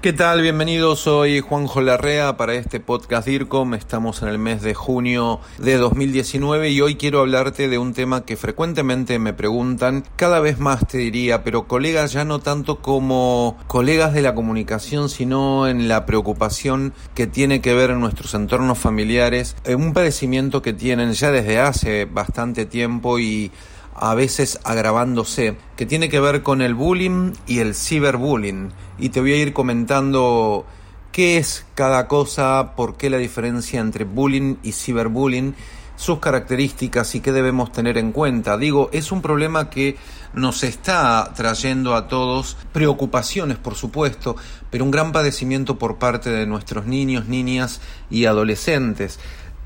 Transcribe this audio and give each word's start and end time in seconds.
¿Qué 0.00 0.12
tal? 0.12 0.42
Bienvenidos, 0.42 1.00
soy 1.00 1.40
Juanjo 1.40 1.80
Larrea 1.80 2.36
para 2.36 2.54
este 2.54 2.78
podcast 2.78 3.26
DIRCOM. 3.26 3.74
Estamos 3.74 4.22
en 4.22 4.28
el 4.28 4.38
mes 4.38 4.62
de 4.62 4.72
junio 4.72 5.40
de 5.58 5.76
2019 5.76 6.70
y 6.70 6.80
hoy 6.80 6.94
quiero 6.94 7.18
hablarte 7.18 7.66
de 7.66 7.78
un 7.78 7.94
tema 7.94 8.24
que 8.24 8.36
frecuentemente 8.36 9.18
me 9.18 9.32
preguntan, 9.32 10.04
cada 10.14 10.38
vez 10.38 10.60
más 10.60 10.86
te 10.86 10.98
diría, 10.98 11.42
pero 11.42 11.66
colegas 11.66 12.12
ya 12.12 12.24
no 12.24 12.38
tanto 12.38 12.76
como 12.76 13.58
colegas 13.66 14.14
de 14.14 14.22
la 14.22 14.36
comunicación, 14.36 15.08
sino 15.08 15.66
en 15.66 15.88
la 15.88 16.06
preocupación 16.06 16.92
que 17.16 17.26
tiene 17.26 17.60
que 17.60 17.74
ver 17.74 17.90
en 17.90 17.98
nuestros 17.98 18.34
entornos 18.34 18.78
familiares, 18.78 19.56
un 19.66 19.92
padecimiento 19.94 20.62
que 20.62 20.74
tienen 20.74 21.12
ya 21.14 21.32
desde 21.32 21.58
hace 21.58 22.04
bastante 22.04 22.66
tiempo 22.66 23.18
y 23.18 23.50
a 24.00 24.14
veces 24.14 24.58
agravándose, 24.64 25.56
que 25.76 25.86
tiene 25.86 26.08
que 26.08 26.20
ver 26.20 26.42
con 26.42 26.62
el 26.62 26.74
bullying 26.74 27.32
y 27.46 27.60
el 27.60 27.74
ciberbullying. 27.74 28.72
Y 28.98 29.10
te 29.10 29.20
voy 29.20 29.32
a 29.32 29.36
ir 29.36 29.52
comentando 29.52 30.66
qué 31.12 31.36
es 31.36 31.66
cada 31.74 32.08
cosa, 32.08 32.74
por 32.76 32.96
qué 32.96 33.10
la 33.10 33.18
diferencia 33.18 33.80
entre 33.80 34.04
bullying 34.04 34.56
y 34.62 34.72
ciberbullying, 34.72 35.54
sus 35.96 36.20
características 36.20 37.14
y 37.16 37.20
qué 37.20 37.32
debemos 37.32 37.72
tener 37.72 37.98
en 37.98 38.12
cuenta. 38.12 38.56
Digo, 38.56 38.88
es 38.92 39.10
un 39.10 39.20
problema 39.20 39.68
que 39.68 39.96
nos 40.32 40.62
está 40.62 41.32
trayendo 41.34 41.94
a 41.94 42.06
todos 42.06 42.56
preocupaciones, 42.72 43.58
por 43.58 43.74
supuesto, 43.74 44.36
pero 44.70 44.84
un 44.84 44.92
gran 44.92 45.10
padecimiento 45.10 45.76
por 45.76 45.96
parte 45.98 46.30
de 46.30 46.46
nuestros 46.46 46.86
niños, 46.86 47.26
niñas 47.26 47.80
y 48.10 48.26
adolescentes. 48.26 49.18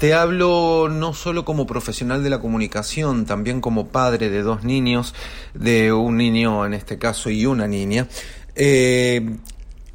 Te 0.02 0.14
hablo 0.14 0.88
no 0.90 1.14
solo 1.14 1.44
como 1.44 1.64
profesional 1.64 2.24
de 2.24 2.30
la 2.30 2.40
comunicación, 2.40 3.24
también 3.24 3.60
como 3.60 3.86
padre 3.86 4.30
de 4.30 4.42
dos 4.42 4.64
niños, 4.64 5.14
de 5.54 5.92
un 5.92 6.16
niño 6.16 6.66
en 6.66 6.74
este 6.74 6.98
caso 6.98 7.30
y 7.30 7.46
una 7.46 7.68
niña, 7.68 8.08
eh, 8.56 9.36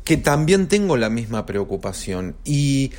que 0.06 0.16
también 0.16 0.70
tengo 0.70 0.96
la 0.96 1.10
misma 1.10 1.46
preocupación. 1.46 2.38
Y 2.46 2.94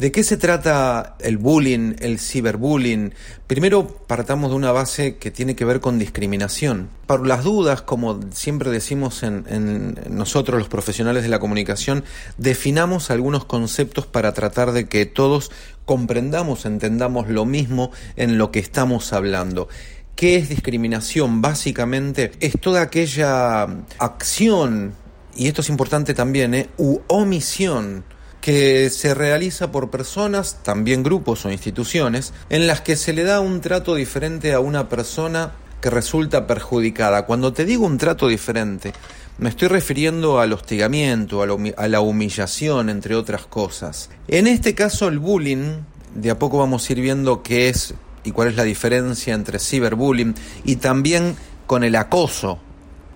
¿De 0.00 0.10
qué 0.10 0.24
se 0.24 0.38
trata 0.38 1.16
el 1.20 1.36
bullying, 1.36 1.96
el 1.98 2.18
ciberbullying? 2.18 3.12
Primero 3.46 3.86
partamos 4.06 4.48
de 4.50 4.56
una 4.56 4.72
base 4.72 5.16
que 5.16 5.30
tiene 5.30 5.54
que 5.54 5.66
ver 5.66 5.80
con 5.80 5.98
discriminación. 5.98 6.88
Por 7.06 7.26
las 7.26 7.44
dudas, 7.44 7.82
como 7.82 8.18
siempre 8.32 8.70
decimos 8.70 9.22
en, 9.22 10.00
nosotros 10.08 10.58
los 10.58 10.70
profesionales 10.70 11.22
de 11.22 11.28
la 11.28 11.38
comunicación, 11.38 12.02
definamos 12.38 13.10
algunos 13.10 13.44
conceptos 13.44 14.06
para 14.06 14.32
tratar 14.32 14.72
de 14.72 14.88
que 14.88 15.04
todos 15.04 15.50
comprendamos, 15.84 16.64
entendamos 16.64 17.28
lo 17.28 17.44
mismo 17.44 17.90
en 18.16 18.38
lo 18.38 18.50
que 18.50 18.60
estamos 18.60 19.12
hablando. 19.12 19.68
¿Qué 20.16 20.36
es 20.36 20.48
discriminación? 20.48 21.42
Básicamente 21.42 22.32
es 22.40 22.58
toda 22.58 22.80
aquella 22.80 23.64
acción, 23.98 24.94
y 25.36 25.48
esto 25.48 25.60
es 25.60 25.68
importante 25.68 26.14
también, 26.14 26.54
¿eh? 26.54 26.70
u 26.78 27.00
omisión 27.06 28.02
que 28.40 28.90
se 28.90 29.14
realiza 29.14 29.70
por 29.70 29.90
personas, 29.90 30.62
también 30.62 31.02
grupos 31.02 31.44
o 31.44 31.50
instituciones, 31.50 32.32
en 32.48 32.66
las 32.66 32.80
que 32.80 32.96
se 32.96 33.12
le 33.12 33.24
da 33.24 33.40
un 33.40 33.60
trato 33.60 33.94
diferente 33.94 34.52
a 34.52 34.60
una 34.60 34.88
persona 34.88 35.52
que 35.80 35.90
resulta 35.90 36.46
perjudicada. 36.46 37.26
Cuando 37.26 37.52
te 37.52 37.64
digo 37.64 37.86
un 37.86 37.98
trato 37.98 38.28
diferente, 38.28 38.92
me 39.38 39.48
estoy 39.48 39.68
refiriendo 39.68 40.40
al 40.40 40.52
hostigamiento, 40.52 41.42
a 41.42 41.88
la 41.88 42.00
humillación, 42.00 42.90
entre 42.90 43.14
otras 43.14 43.46
cosas. 43.46 44.10
En 44.28 44.46
este 44.46 44.74
caso, 44.74 45.08
el 45.08 45.18
bullying, 45.18 45.80
de 46.14 46.30
a 46.30 46.38
poco 46.38 46.58
vamos 46.58 46.88
a 46.88 46.92
ir 46.92 47.00
viendo 47.00 47.42
qué 47.42 47.68
es 47.68 47.94
y 48.24 48.32
cuál 48.32 48.48
es 48.48 48.56
la 48.56 48.64
diferencia 48.64 49.34
entre 49.34 49.58
ciberbullying 49.58 50.34
y 50.64 50.76
también 50.76 51.36
con 51.66 51.84
el 51.84 51.96
acoso, 51.96 52.58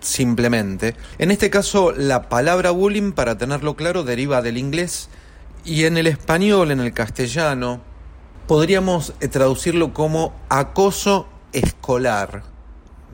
simplemente. 0.05 0.94
En 1.19 1.30
este 1.30 1.50
caso, 1.50 1.92
la 1.92 2.28
palabra 2.28 2.70
bullying, 2.70 3.12
para 3.12 3.38
tenerlo 3.38 3.74
claro, 3.74 4.05
deriva 4.05 4.42
del 4.42 4.58
inglés 4.58 5.08
y 5.64 5.84
en 5.84 5.96
el 5.96 6.06
español, 6.06 6.70
en 6.70 6.80
el 6.80 6.92
castellano, 6.92 7.80
podríamos 8.46 9.14
eh, 9.20 9.28
traducirlo 9.28 9.94
como 9.94 10.34
acoso 10.48 11.27
escolar, 11.52 12.42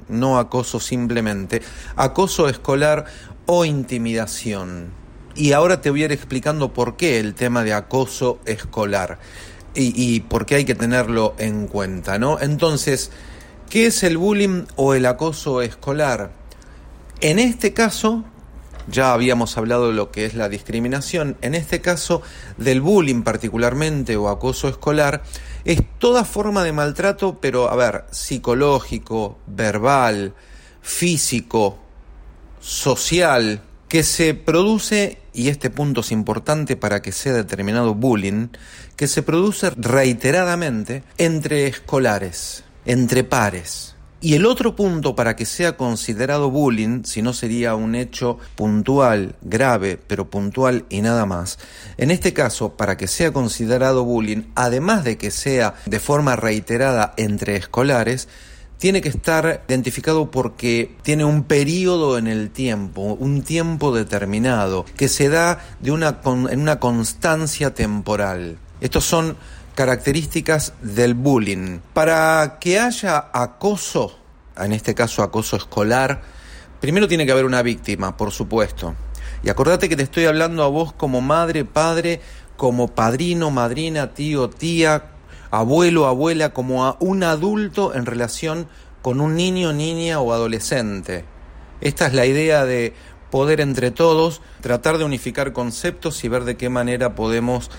no 0.08 0.38
acoso 0.38 0.80
simplemente, 0.80 1.62
acoso 1.94 2.48
escolar 2.48 3.04
o 3.46 3.64
intimidación. 3.64 4.90
Y 5.36 5.52
ahora 5.52 5.80
te 5.80 5.90
voy 5.90 6.02
a 6.02 6.06
ir 6.06 6.12
explicando 6.12 6.72
por 6.72 6.96
qué 6.96 7.20
el 7.20 7.34
tema 7.34 7.62
de 7.62 7.72
acoso 7.72 8.40
escolar 8.46 9.18
y, 9.74 9.92
y 9.94 10.20
por 10.20 10.44
qué 10.44 10.56
hay 10.56 10.64
que 10.64 10.74
tenerlo 10.74 11.34
en 11.38 11.68
cuenta, 11.68 12.18
¿no? 12.18 12.40
Entonces, 12.40 13.12
¿qué 13.70 13.86
es 13.86 14.02
el 14.02 14.18
bullying 14.18 14.64
o 14.74 14.94
el 14.94 15.06
acoso 15.06 15.62
escolar? 15.62 16.39
En 17.22 17.38
este 17.38 17.74
caso, 17.74 18.24
ya 18.88 19.12
habíamos 19.12 19.58
hablado 19.58 19.88
de 19.88 19.92
lo 19.92 20.10
que 20.10 20.24
es 20.24 20.34
la 20.34 20.48
discriminación, 20.48 21.36
en 21.42 21.54
este 21.54 21.82
caso 21.82 22.22
del 22.56 22.80
bullying 22.80 23.22
particularmente 23.22 24.16
o 24.16 24.30
acoso 24.30 24.68
escolar, 24.68 25.22
es 25.66 25.82
toda 25.98 26.24
forma 26.24 26.64
de 26.64 26.72
maltrato, 26.72 27.38
pero 27.38 27.70
a 27.70 27.76
ver, 27.76 28.04
psicológico, 28.10 29.38
verbal, 29.46 30.34
físico, 30.80 31.78
social, 32.58 33.62
que 33.86 34.02
se 34.02 34.32
produce, 34.32 35.18
y 35.34 35.48
este 35.48 35.68
punto 35.68 36.00
es 36.00 36.12
importante 36.12 36.74
para 36.76 37.02
que 37.02 37.12
sea 37.12 37.34
determinado 37.34 37.94
bullying, 37.94 38.48
que 38.96 39.08
se 39.08 39.22
produce 39.22 39.70
reiteradamente 39.76 41.02
entre 41.18 41.66
escolares, 41.66 42.64
entre 42.86 43.24
pares. 43.24 43.94
Y 44.22 44.34
el 44.34 44.44
otro 44.44 44.76
punto 44.76 45.14
para 45.14 45.34
que 45.34 45.46
sea 45.46 45.78
considerado 45.78 46.50
bullying, 46.50 47.04
si 47.04 47.22
no 47.22 47.32
sería 47.32 47.74
un 47.74 47.94
hecho 47.94 48.38
puntual, 48.54 49.34
grave, 49.40 49.98
pero 50.06 50.28
puntual 50.28 50.84
y 50.90 51.00
nada 51.00 51.24
más, 51.24 51.58
en 51.96 52.10
este 52.10 52.34
caso, 52.34 52.76
para 52.76 52.98
que 52.98 53.06
sea 53.06 53.32
considerado 53.32 54.04
bullying, 54.04 54.42
además 54.54 55.04
de 55.04 55.16
que 55.16 55.30
sea 55.30 55.74
de 55.86 56.00
forma 56.00 56.36
reiterada 56.36 57.14
entre 57.16 57.56
escolares, 57.56 58.28
tiene 58.76 59.00
que 59.00 59.08
estar 59.08 59.64
identificado 59.68 60.30
porque 60.30 60.96
tiene 61.02 61.24
un 61.24 61.44
periodo 61.44 62.18
en 62.18 62.26
el 62.26 62.50
tiempo, 62.50 63.16
un 63.18 63.42
tiempo 63.42 63.94
determinado, 63.94 64.84
que 64.98 65.08
se 65.08 65.30
da 65.30 65.60
de 65.80 65.92
una, 65.92 66.20
en 66.50 66.60
una 66.60 66.78
constancia 66.78 67.72
temporal. 67.72 68.58
Estos 68.82 69.04
son 69.04 69.36
características 69.74 70.74
del 70.82 71.14
bullying. 71.14 71.80
Para 71.94 72.58
que 72.60 72.78
haya 72.78 73.30
acoso, 73.32 74.18
en 74.56 74.72
este 74.72 74.94
caso 74.94 75.22
acoso 75.22 75.56
escolar, 75.56 76.22
primero 76.80 77.08
tiene 77.08 77.26
que 77.26 77.32
haber 77.32 77.44
una 77.44 77.62
víctima, 77.62 78.16
por 78.16 78.30
supuesto. 78.30 78.94
Y 79.42 79.48
acordate 79.48 79.88
que 79.88 79.96
te 79.96 80.02
estoy 80.02 80.26
hablando 80.26 80.62
a 80.64 80.68
vos 80.68 80.92
como 80.92 81.20
madre, 81.20 81.64
padre, 81.64 82.20
como 82.56 82.88
padrino, 82.88 83.50
madrina, 83.50 84.12
tío, 84.12 84.50
tía, 84.50 85.04
abuelo, 85.50 86.06
abuela, 86.06 86.50
como 86.50 86.84
a 86.84 86.96
un 87.00 87.22
adulto 87.22 87.94
en 87.94 88.06
relación 88.06 88.68
con 89.02 89.20
un 89.20 89.34
niño, 89.34 89.72
niña 89.72 90.20
o 90.20 90.32
adolescente. 90.32 91.24
Esta 91.80 92.06
es 92.06 92.12
la 92.12 92.26
idea 92.26 92.66
de 92.66 92.92
poder 93.30 93.60
entre 93.60 93.90
todos 93.90 94.42
tratar 94.60 94.98
de 94.98 95.04
unificar 95.04 95.52
conceptos 95.52 96.22
y 96.24 96.28
ver 96.28 96.44
de 96.44 96.56
qué 96.56 96.68
manera 96.68 97.14
podemos 97.14 97.70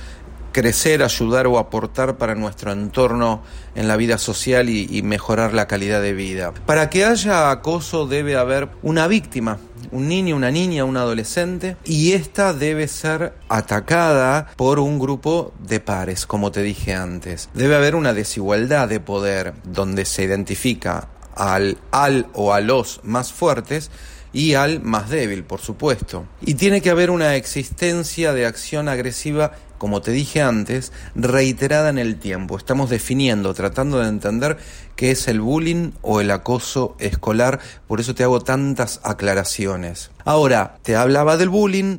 crecer, 0.51 1.03
ayudar 1.03 1.47
o 1.47 1.57
aportar 1.57 2.17
para 2.17 2.35
nuestro 2.35 2.71
entorno 2.71 3.41
en 3.75 3.87
la 3.87 3.97
vida 3.97 4.17
social 4.17 4.69
y, 4.69 5.01
mejorar 5.01 5.53
la 5.53 5.67
calidad 5.67 6.01
de 6.01 6.13
vida. 6.13 6.53
Para 6.65 6.89
que 6.89 7.05
haya 7.05 7.51
acoso 7.51 8.07
debe 8.07 8.37
haber 8.37 8.69
una 8.83 9.07
víctima, 9.07 9.57
un 9.91 10.07
niño, 10.07 10.35
una 10.35 10.51
niña, 10.51 10.85
un 10.85 10.97
adolescente, 10.97 11.75
y 11.83 12.13
esta 12.13 12.53
debe 12.53 12.87
ser 12.87 13.33
atacada 13.49 14.51
por 14.55 14.79
un 14.79 14.99
grupo 14.99 15.53
de 15.59 15.79
pares, 15.79 16.25
como 16.25 16.51
te 16.51 16.61
dije 16.61 16.93
antes. 16.93 17.49
Debe 17.53 17.75
haber 17.75 17.95
una 17.95 18.13
desigualdad 18.13 18.87
de 18.87 18.99
poder 18.99 19.53
donde 19.63 20.05
se 20.05 20.23
identifica 20.23 21.09
al, 21.35 21.77
al 21.91 22.27
o 22.33 22.53
a 22.53 22.61
los 22.61 23.01
más 23.03 23.33
fuertes 23.33 23.89
y 24.33 24.53
al 24.53 24.81
más 24.81 25.09
débil, 25.09 25.43
por 25.43 25.59
supuesto. 25.59 26.25
Y 26.41 26.53
tiene 26.55 26.81
que 26.81 26.89
haber 26.89 27.11
una 27.11 27.35
existencia 27.35 28.33
de 28.33 28.45
acción 28.45 28.87
agresiva 28.87 29.53
como 29.81 30.03
te 30.03 30.11
dije 30.11 30.43
antes, 30.43 30.91
reiterada 31.15 31.89
en 31.89 31.97
el 31.97 32.19
tiempo. 32.19 32.55
Estamos 32.55 32.91
definiendo, 32.91 33.51
tratando 33.55 33.97
de 33.97 34.09
entender 34.09 34.59
qué 34.95 35.09
es 35.09 35.27
el 35.27 35.41
bullying 35.41 35.93
o 36.03 36.21
el 36.21 36.29
acoso 36.29 36.95
escolar, 36.99 37.59
por 37.87 37.99
eso 37.99 38.13
te 38.13 38.23
hago 38.23 38.41
tantas 38.41 38.99
aclaraciones. 39.03 40.11
Ahora, 40.23 40.77
te 40.83 40.95
hablaba 40.95 41.35
del 41.35 41.49
bullying 41.49 41.97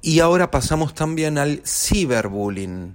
y 0.00 0.20
ahora 0.20 0.52
pasamos 0.52 0.94
también 0.94 1.36
al 1.36 1.62
ciberbullying, 1.66 2.94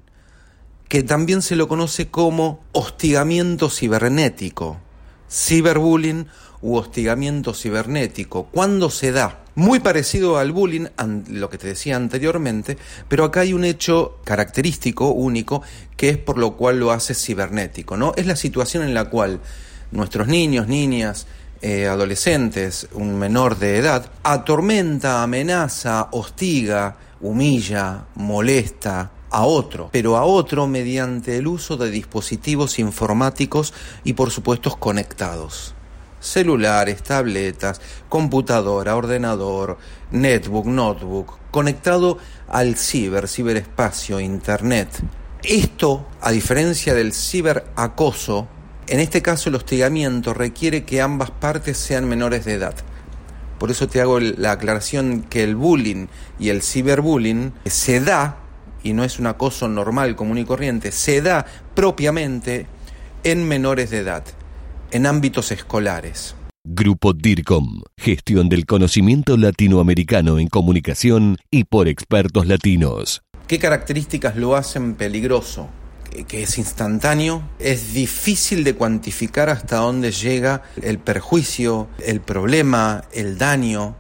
que 0.88 1.04
también 1.04 1.42
se 1.42 1.58
lo 1.58 1.68
conoce 1.68 2.08
como 2.08 2.62
hostigamiento 2.72 3.70
cibernético. 3.70 4.78
Ciberbullying 5.30 6.28
u 6.62 6.78
hostigamiento 6.78 7.54
cibernético. 7.54 8.46
¿Cuándo 8.46 8.90
se 8.90 9.12
da? 9.12 9.45
Muy 9.56 9.80
parecido 9.80 10.38
al 10.38 10.52
bullying, 10.52 10.88
lo 11.30 11.50
que 11.50 11.58
te 11.58 11.68
decía 11.68 11.96
anteriormente, 11.96 12.78
pero 13.08 13.24
acá 13.24 13.40
hay 13.40 13.54
un 13.54 13.64
hecho 13.64 14.20
característico, 14.26 15.12
único, 15.12 15.62
que 15.96 16.10
es 16.10 16.18
por 16.18 16.38
lo 16.38 16.58
cual 16.58 16.80
lo 16.80 16.92
hace 16.92 17.14
cibernético, 17.14 17.96
¿no? 17.96 18.14
Es 18.18 18.26
la 18.26 18.36
situación 18.36 18.84
en 18.84 18.94
la 18.94 19.10
cual 19.10 19.40
nuestros 19.92 20.28
niños, 20.28 20.68
niñas, 20.68 21.28
eh, 21.62 21.88
adolescentes, 21.88 22.90
un 22.94 23.18
menor 23.18 23.58
de 23.58 23.78
edad, 23.78 24.12
atormenta, 24.24 25.24
amenaza, 25.24 26.10
hostiga 26.12 26.98
humilla, 27.22 28.06
molesta 28.16 29.12
a 29.30 29.46
otro, 29.46 29.90
pero 29.92 30.18
a 30.18 30.26
otro 30.26 30.68
mediante 30.68 31.38
el 31.38 31.48
uso 31.48 31.78
de 31.78 31.90
dispositivos 31.90 32.78
informáticos 32.80 33.74
y 34.04 34.14
por 34.14 34.32
supuesto 34.32 34.76
conectados. 34.78 35.75
Celulares, 36.26 37.04
tabletas, 37.04 37.80
computadora, 38.10 38.96
ordenador, 38.96 39.78
netbook, 40.10 40.66
notebook, 40.66 41.38
conectado 41.52 42.18
al 42.48 42.76
ciber, 42.76 43.28
ciberespacio, 43.28 44.20
internet. 44.20 44.90
Esto, 45.44 46.08
a 46.22 46.32
diferencia 46.32 46.96
del 46.96 47.14
ciberacoso, 47.14 48.48
en 48.88 49.00
este 49.00 49.22
caso 49.22 49.50
el 49.50 49.56
hostigamiento 49.56 50.34
requiere 50.34 50.84
que 50.84 51.00
ambas 51.00 51.30
partes 51.30 51.78
sean 51.78 52.10
menores 52.10 52.44
de 52.46 52.54
edad. 52.54 52.76
Por 53.60 53.70
eso 53.70 53.88
te 53.88 54.02
hago 54.02 54.20
la 54.20 54.54
aclaración 54.54 55.22
que 55.30 55.44
el 55.44 55.56
bullying 55.56 56.08
y 56.40 56.50
el 56.50 56.64
ciberbullying 56.64 57.54
se 57.66 58.00
da, 58.00 58.38
y 58.82 58.94
no 58.94 59.04
es 59.04 59.20
un 59.20 59.28
acoso 59.28 59.68
normal, 59.68 60.16
común 60.16 60.40
y 60.40 60.46
corriente, 60.46 60.92
se 60.92 61.22
da 61.22 61.46
propiamente 61.76 62.66
en 63.24 63.48
menores 63.48 63.92
de 63.92 64.00
edad, 64.00 64.24
en 64.96 65.06
ámbitos 65.06 65.52
escolares. 65.52 66.36
Grupo 66.64 67.12
DIRCOM, 67.12 67.82
gestión 67.98 68.48
del 68.48 68.66
conocimiento 68.66 69.36
latinoamericano 69.36 70.40
en 70.40 70.48
comunicación 70.48 71.38
y 71.52 71.66
por 71.66 71.90
expertos 71.90 72.48
latinos. 72.48 73.22
¿Qué 73.46 73.60
características 73.60 74.38
lo 74.38 74.56
hacen 74.56 74.96
peligroso? 74.96 75.68
que 76.30 76.44
es 76.44 76.58
instantáneo, 76.58 77.44
es 77.60 77.94
difícil 77.94 78.64
de 78.64 78.74
cuantificar 78.74 79.50
hasta 79.50 79.78
dónde 79.78 80.14
llega 80.14 80.64
el 80.82 80.98
perjuicio, 80.98 81.90
el 82.06 82.22
problema, 82.22 83.04
el 83.12 83.38
daño, 83.38 83.98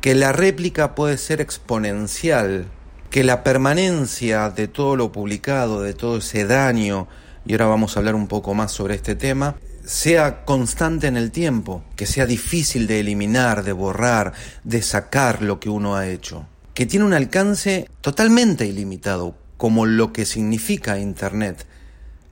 que 0.00 0.16
la 0.16 0.32
réplica 0.32 0.96
puede 0.96 1.16
ser 1.16 1.40
exponencial, 1.40 2.66
que 3.08 3.22
la 3.22 3.44
permanencia 3.44 4.50
de 4.50 4.66
todo 4.66 4.96
lo 4.96 5.12
publicado, 5.12 5.80
de 5.80 5.94
todo 5.94 6.16
ese 6.16 6.44
daño, 6.44 7.06
y 7.46 7.52
ahora 7.52 7.66
vamos 7.66 7.96
a 7.96 8.00
hablar 8.00 8.14
un 8.14 8.26
poco 8.26 8.54
más 8.54 8.72
sobre 8.72 8.94
este 8.94 9.14
tema, 9.14 9.56
sea 9.84 10.44
constante 10.44 11.06
en 11.06 11.16
el 11.16 11.30
tiempo, 11.30 11.82
que 11.96 12.06
sea 12.06 12.26
difícil 12.26 12.86
de 12.86 13.00
eliminar, 13.00 13.64
de 13.64 13.72
borrar, 13.72 14.32
de 14.64 14.80
sacar 14.82 15.42
lo 15.42 15.60
que 15.60 15.68
uno 15.68 15.96
ha 15.96 16.08
hecho, 16.08 16.46
que 16.72 16.86
tiene 16.86 17.04
un 17.04 17.12
alcance 17.12 17.88
totalmente 18.00 18.66
ilimitado, 18.66 19.36
como 19.56 19.84
lo 19.86 20.12
que 20.12 20.24
significa 20.24 20.98
Internet. 20.98 21.66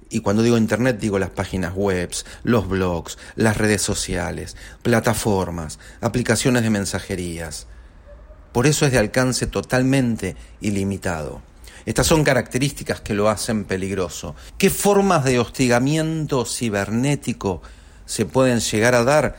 Y 0.09 0.21
cuando 0.21 0.43
digo 0.43 0.57
Internet 0.57 0.99
digo 0.99 1.19
las 1.19 1.31
páginas 1.31 1.75
web, 1.75 2.11
los 2.43 2.69
blogs, 2.69 3.19
las 3.37 3.57
redes 3.57 3.83
sociales, 3.83 4.57
plataformas, 4.83 5.79
aplicaciones 6.01 6.63
de 6.63 6.71
mensajerías. 6.71 7.67
Por 8.53 8.67
eso 8.67 8.85
es 8.85 8.93
de 8.93 8.99
alcance 8.99 9.47
totalmente 9.47 10.37
ilimitado. 10.61 11.41
Estas 11.85 12.07
son 12.07 12.23
características 12.23 13.01
que 13.01 13.15
lo 13.15 13.29
hacen 13.29 13.65
peligroso. 13.65 14.35
¿Qué 14.59 14.71
formas 14.71 15.25
de 15.25 15.39
hostigamiento 15.39 16.45
cibernético 16.45 17.63
se 18.07 18.25
pueden 18.25 18.61
llegar 18.61 18.95
a 18.95 19.05
dar? 19.05 19.37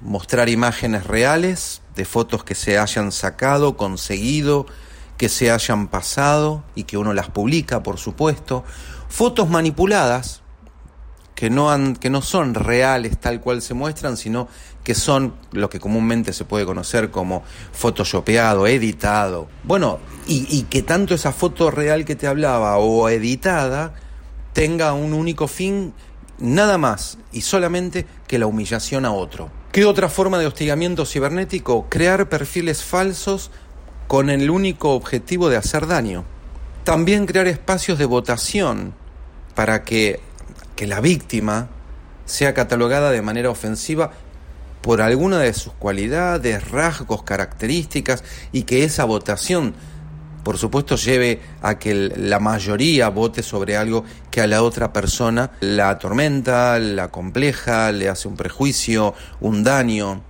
Mostrar 0.00 0.48
imágenes 0.48 1.06
reales 1.06 1.82
de 1.94 2.04
fotos 2.04 2.44
que 2.44 2.54
se 2.54 2.78
hayan 2.78 3.12
sacado, 3.12 3.76
conseguido, 3.76 4.66
que 5.16 5.28
se 5.28 5.50
hayan 5.50 5.88
pasado 5.88 6.64
y 6.74 6.84
que 6.84 6.96
uno 6.96 7.12
las 7.12 7.28
publica, 7.28 7.82
por 7.82 7.98
supuesto, 7.98 8.64
fotos 9.08 9.48
manipuladas 9.48 10.42
que 11.40 11.48
no, 11.48 11.70
han, 11.70 11.96
que 11.96 12.10
no 12.10 12.20
son 12.20 12.52
reales 12.52 13.16
tal 13.16 13.40
cual 13.40 13.62
se 13.62 13.72
muestran, 13.72 14.18
sino 14.18 14.46
que 14.84 14.94
son 14.94 15.36
lo 15.52 15.70
que 15.70 15.80
comúnmente 15.80 16.34
se 16.34 16.44
puede 16.44 16.66
conocer 16.66 17.10
como 17.10 17.42
photoshopeado, 17.72 18.66
editado. 18.66 19.48
Bueno, 19.64 20.00
y, 20.26 20.46
y 20.54 20.64
que 20.64 20.82
tanto 20.82 21.14
esa 21.14 21.32
foto 21.32 21.70
real 21.70 22.04
que 22.04 22.14
te 22.14 22.26
hablaba 22.26 22.76
o 22.76 23.08
editada 23.08 23.94
tenga 24.52 24.92
un 24.92 25.14
único 25.14 25.48
fin, 25.48 25.94
nada 26.38 26.76
más 26.76 27.16
y 27.32 27.40
solamente 27.40 28.04
que 28.26 28.38
la 28.38 28.46
humillación 28.46 29.06
a 29.06 29.12
otro. 29.12 29.50
¿Qué 29.72 29.86
otra 29.86 30.10
forma 30.10 30.38
de 30.38 30.46
hostigamiento 30.46 31.06
cibernético? 31.06 31.86
Crear 31.88 32.28
perfiles 32.28 32.84
falsos 32.84 33.50
con 34.08 34.28
el 34.28 34.50
único 34.50 34.92
objetivo 34.92 35.48
de 35.48 35.56
hacer 35.56 35.86
daño. 35.86 36.26
También 36.84 37.24
crear 37.24 37.46
espacios 37.46 37.98
de 37.98 38.04
votación 38.04 38.92
para 39.54 39.84
que, 39.84 40.20
que 40.80 40.86
la 40.86 41.02
víctima 41.02 41.68
sea 42.24 42.54
catalogada 42.54 43.10
de 43.10 43.20
manera 43.20 43.50
ofensiva 43.50 44.12
por 44.80 45.02
alguna 45.02 45.38
de 45.40 45.52
sus 45.52 45.74
cualidades, 45.74 46.70
rasgos, 46.70 47.22
características 47.22 48.24
y 48.50 48.62
que 48.62 48.84
esa 48.84 49.04
votación, 49.04 49.74
por 50.42 50.56
supuesto, 50.56 50.96
lleve 50.96 51.42
a 51.60 51.78
que 51.78 51.92
la 51.94 52.40
mayoría 52.40 53.10
vote 53.10 53.42
sobre 53.42 53.76
algo 53.76 54.06
que 54.30 54.40
a 54.40 54.46
la 54.46 54.62
otra 54.62 54.90
persona 54.90 55.50
la 55.60 55.90
atormenta, 55.90 56.78
la 56.78 57.08
compleja, 57.08 57.92
le 57.92 58.08
hace 58.08 58.26
un 58.26 58.36
prejuicio, 58.36 59.12
un 59.42 59.62
daño. 59.62 60.22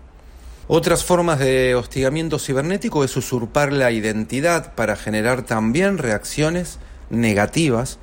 Otras 0.66 1.04
formas 1.04 1.38
de 1.38 1.76
hostigamiento 1.76 2.40
cibernético 2.40 3.04
es 3.04 3.16
usurpar 3.16 3.72
la 3.72 3.92
identidad 3.92 4.74
para 4.74 4.96
generar 4.96 5.42
también 5.42 5.96
reacciones 5.96 6.80
negativas 7.08 8.00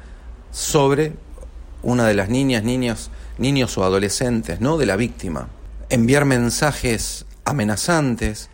sobre 0.50 1.27
una 1.84 2.06
de 2.08 2.14
las 2.14 2.30
niñas, 2.30 2.64
niños, 2.64 3.12
niños 3.38 3.78
o 3.78 3.84
adolescentes, 3.84 4.62
¿no? 4.62 4.78
de 4.78 4.86
la 4.86 4.96
víctima. 4.96 5.50
Enviar 5.90 6.26
mensajes 6.26 7.26
amenazantes, 7.46 8.50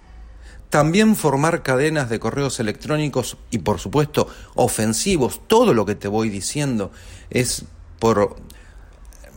también 0.69 1.15
formar 1.15 1.63
cadenas 1.63 2.09
de 2.09 2.19
correos 2.19 2.59
electrónicos 2.59 3.37
y 3.51 3.59
por 3.59 3.79
supuesto 3.79 4.27
ofensivos. 4.55 5.41
Todo 5.47 5.73
lo 5.73 5.85
que 5.85 5.95
te 5.95 6.07
voy 6.07 6.29
diciendo 6.29 6.91
es 7.29 7.65
por 7.99 8.35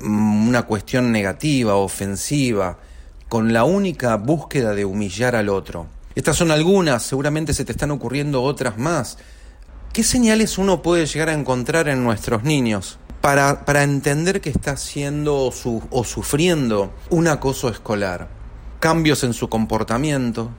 mm, 0.00 0.48
una 0.48 0.62
cuestión 0.62 1.12
negativa, 1.12 1.74
ofensiva, 1.74 2.78
con 3.28 3.52
la 3.52 3.64
única 3.64 4.16
búsqueda 4.16 4.74
de 4.74 4.84
humillar 4.84 5.36
al 5.36 5.48
otro. 5.48 5.86
Estas 6.14 6.36
son 6.36 6.50
algunas, 6.50 7.02
seguramente 7.02 7.52
se 7.52 7.64
te 7.64 7.72
están 7.72 7.90
ocurriendo 7.90 8.42
otras 8.42 8.78
más. 8.78 9.18
¿Qué 9.92 10.02
señales 10.02 10.58
uno 10.58 10.82
puede 10.82 11.06
llegar 11.06 11.28
a 11.28 11.34
encontrar 11.34 11.88
en 11.88 12.04
nuestros 12.04 12.42
niños 12.42 12.98
para, 13.26 13.64
para 13.64 13.82
entender 13.82 14.40
que 14.40 14.50
está 14.50 14.70
haciendo 14.70 15.50
o 15.50 16.04
sufriendo 16.04 16.94
un 17.10 17.26
acoso 17.26 17.68
escolar? 17.68 18.28
Cambios 18.78 19.24
en 19.24 19.32
su 19.32 19.48
comportamiento, 19.48 20.52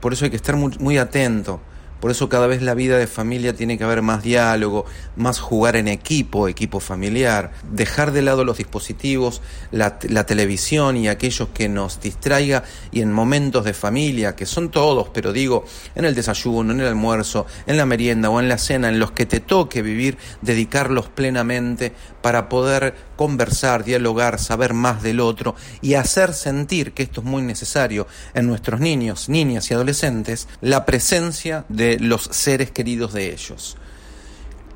por 0.00 0.12
eso 0.12 0.24
hay 0.24 0.32
que 0.32 0.36
estar 0.36 0.56
muy, 0.56 0.76
muy 0.80 0.98
atento. 0.98 1.60
Por 2.00 2.10
eso 2.10 2.28
cada 2.28 2.46
vez 2.46 2.62
la 2.62 2.74
vida 2.74 2.96
de 2.96 3.06
familia 3.06 3.54
tiene 3.54 3.76
que 3.76 3.84
haber 3.84 4.02
más 4.02 4.22
diálogo, 4.22 4.84
más 5.16 5.40
jugar 5.40 5.76
en 5.76 5.88
equipo, 5.88 6.48
equipo 6.48 6.78
familiar, 6.80 7.52
dejar 7.72 8.12
de 8.12 8.22
lado 8.22 8.44
los 8.44 8.58
dispositivos, 8.58 9.42
la, 9.72 9.98
televisión 9.98 10.96
y 10.96 11.08
aquellos 11.08 11.48
que 11.48 11.68
nos 11.68 12.00
distraiga 12.00 12.62
y 12.92 13.00
en 13.00 13.12
momentos 13.12 13.64
de 13.64 13.74
familia, 13.74 14.36
que 14.36 14.46
son 14.46 14.70
todos, 14.70 15.08
pero 15.08 15.32
digo, 15.32 15.64
en 15.94 16.04
el 16.04 16.14
desayuno, 16.14 16.72
en 16.72 16.80
el 16.80 16.86
almuerzo, 16.86 17.46
en 17.66 17.76
la 17.76 17.86
merienda 17.86 18.30
o 18.30 18.40
en 18.40 18.48
la 18.48 18.58
cena, 18.58 18.88
en 18.88 18.98
los 18.98 19.12
que 19.12 19.26
te 19.26 19.40
toque 19.40 19.82
vivir, 19.82 20.18
dedicarlos 20.42 21.08
plenamente 21.08 21.92
para 22.22 22.48
poder 22.48 22.94
conversar, 23.16 23.84
dialogar, 23.84 24.38
saber 24.38 24.74
más 24.74 25.02
del 25.02 25.20
otro 25.20 25.56
y 25.80 25.94
hacer 25.94 26.32
sentir, 26.34 26.92
que 26.92 27.02
esto 27.02 27.20
es 27.20 27.26
muy 27.26 27.42
necesario 27.42 28.06
en 28.34 28.46
nuestros 28.46 28.80
niños, 28.80 29.28
niñas 29.28 29.70
y 29.70 29.74
adolescentes, 29.74 30.48
la 30.60 30.84
presencia 30.84 31.64
de 31.68 31.87
los 31.98 32.24
seres 32.24 32.70
queridos 32.70 33.12
de 33.12 33.32
ellos. 33.32 33.76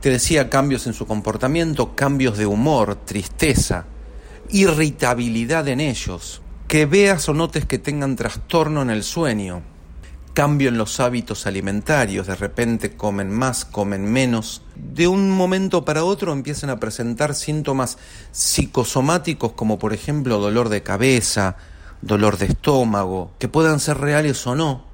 Te 0.00 0.10
decía 0.10 0.50
cambios 0.50 0.86
en 0.86 0.94
su 0.94 1.06
comportamiento, 1.06 1.94
cambios 1.94 2.38
de 2.38 2.46
humor, 2.46 2.96
tristeza, 3.04 3.84
irritabilidad 4.50 5.68
en 5.68 5.80
ellos, 5.80 6.42
que 6.66 6.86
veas 6.86 7.28
o 7.28 7.34
notes 7.34 7.66
que 7.66 7.78
tengan 7.78 8.16
trastorno 8.16 8.82
en 8.82 8.90
el 8.90 9.04
sueño, 9.04 9.62
cambio 10.34 10.70
en 10.70 10.78
los 10.78 11.00
hábitos 11.00 11.46
alimentarios, 11.46 12.26
de 12.26 12.34
repente 12.34 12.96
comen 12.96 13.30
más, 13.30 13.64
comen 13.64 14.10
menos. 14.10 14.62
De 14.74 15.06
un 15.06 15.30
momento 15.30 15.84
para 15.84 16.04
otro 16.04 16.32
empiezan 16.32 16.70
a 16.70 16.80
presentar 16.80 17.34
síntomas 17.34 17.98
psicosomáticos 18.30 19.52
como 19.52 19.78
por 19.78 19.92
ejemplo 19.92 20.38
dolor 20.38 20.68
de 20.68 20.82
cabeza, 20.82 21.56
dolor 22.00 22.38
de 22.38 22.46
estómago, 22.46 23.32
que 23.38 23.48
puedan 23.48 23.78
ser 23.78 23.98
reales 23.98 24.46
o 24.46 24.54
no, 24.54 24.91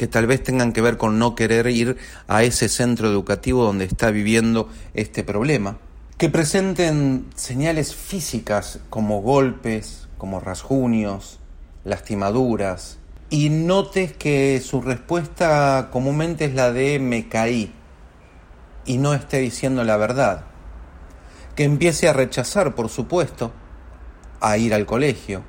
que 0.00 0.06
tal 0.06 0.26
vez 0.26 0.42
tengan 0.42 0.72
que 0.72 0.80
ver 0.80 0.96
con 0.96 1.18
no 1.18 1.34
querer 1.34 1.66
ir 1.66 1.98
a 2.26 2.42
ese 2.42 2.70
centro 2.70 3.06
educativo 3.06 3.64
donde 3.64 3.84
está 3.84 4.10
viviendo 4.10 4.70
este 4.94 5.24
problema, 5.24 5.76
que 6.16 6.30
presenten 6.30 7.26
señales 7.34 7.94
físicas 7.94 8.78
como 8.88 9.20
golpes, 9.20 10.08
como 10.16 10.40
rasguños, 10.40 11.38
lastimaduras, 11.84 12.96
y 13.28 13.50
notes 13.50 14.14
que 14.14 14.62
su 14.64 14.80
respuesta 14.80 15.90
comúnmente 15.92 16.46
es 16.46 16.54
la 16.54 16.72
de 16.72 16.98
me 16.98 17.28
caí 17.28 17.70
y 18.86 18.96
no 18.96 19.12
esté 19.12 19.40
diciendo 19.40 19.84
la 19.84 19.98
verdad. 19.98 20.46
Que 21.56 21.64
empiece 21.64 22.08
a 22.08 22.14
rechazar, 22.14 22.74
por 22.74 22.88
supuesto, 22.88 23.52
a 24.40 24.56
ir 24.56 24.72
al 24.72 24.86
colegio. 24.86 25.42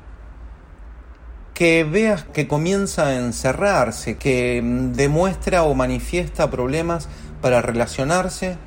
Que 1.61 1.83
veas 1.83 2.23
que 2.23 2.47
comienza 2.47 3.05
a 3.05 3.15
encerrarse, 3.17 4.17
que 4.17 4.63
demuestra 4.95 5.61
o 5.61 5.75
manifiesta 5.75 6.49
problemas 6.49 7.07
para 7.39 7.61
relacionarse 7.61 8.57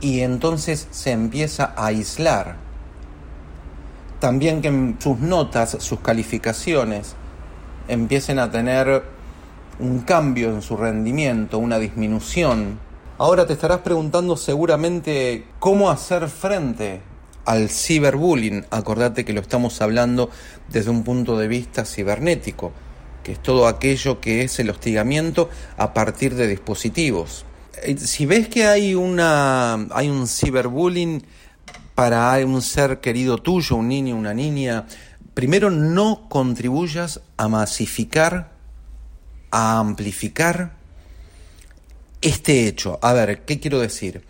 y 0.00 0.22
entonces 0.22 0.88
se 0.90 1.12
empieza 1.12 1.72
a 1.76 1.86
aislar. 1.86 2.56
También 4.18 4.60
que 4.60 4.96
sus 4.98 5.20
notas, 5.20 5.76
sus 5.78 6.00
calificaciones 6.00 7.14
empiecen 7.86 8.40
a 8.40 8.50
tener 8.50 9.04
un 9.78 10.00
cambio 10.00 10.50
en 10.50 10.62
su 10.62 10.76
rendimiento, 10.76 11.58
una 11.58 11.78
disminución. 11.78 12.80
Ahora 13.18 13.46
te 13.46 13.52
estarás 13.52 13.82
preguntando 13.82 14.36
seguramente 14.36 15.46
cómo 15.60 15.90
hacer 15.90 16.28
frente 16.28 17.02
al 17.44 17.70
ciberbullying. 17.70 18.66
Acordate 18.70 19.24
que 19.24 19.32
lo 19.32 19.40
estamos 19.40 19.80
hablando 19.80 20.30
desde 20.68 20.90
un 20.90 21.04
punto 21.04 21.38
de 21.38 21.48
vista 21.48 21.84
cibernético, 21.84 22.72
que 23.22 23.32
es 23.32 23.42
todo 23.42 23.66
aquello 23.66 24.20
que 24.20 24.42
es 24.42 24.58
el 24.58 24.70
hostigamiento 24.70 25.50
a 25.76 25.92
partir 25.94 26.34
de 26.34 26.46
dispositivos. 26.46 27.44
Eh, 27.82 27.96
si 27.96 28.26
ves 28.26 28.48
que 28.48 28.66
hay 28.66 28.94
una 28.94 29.74
hay 29.92 30.08
un 30.08 30.26
ciberbullying 30.26 31.22
para 31.94 32.34
un 32.46 32.62
ser 32.62 33.00
querido 33.00 33.38
tuyo, 33.38 33.76
un 33.76 33.88
niño, 33.88 34.16
una 34.16 34.32
niña, 34.32 34.86
primero 35.34 35.70
no 35.70 36.28
contribuyas 36.28 37.20
a 37.36 37.48
masificar, 37.48 38.52
a 39.50 39.78
amplificar 39.78 40.72
este 42.22 42.66
hecho. 42.66 42.98
A 43.02 43.12
ver, 43.12 43.44
¿qué 43.44 43.60
quiero 43.60 43.80
decir? 43.80 44.22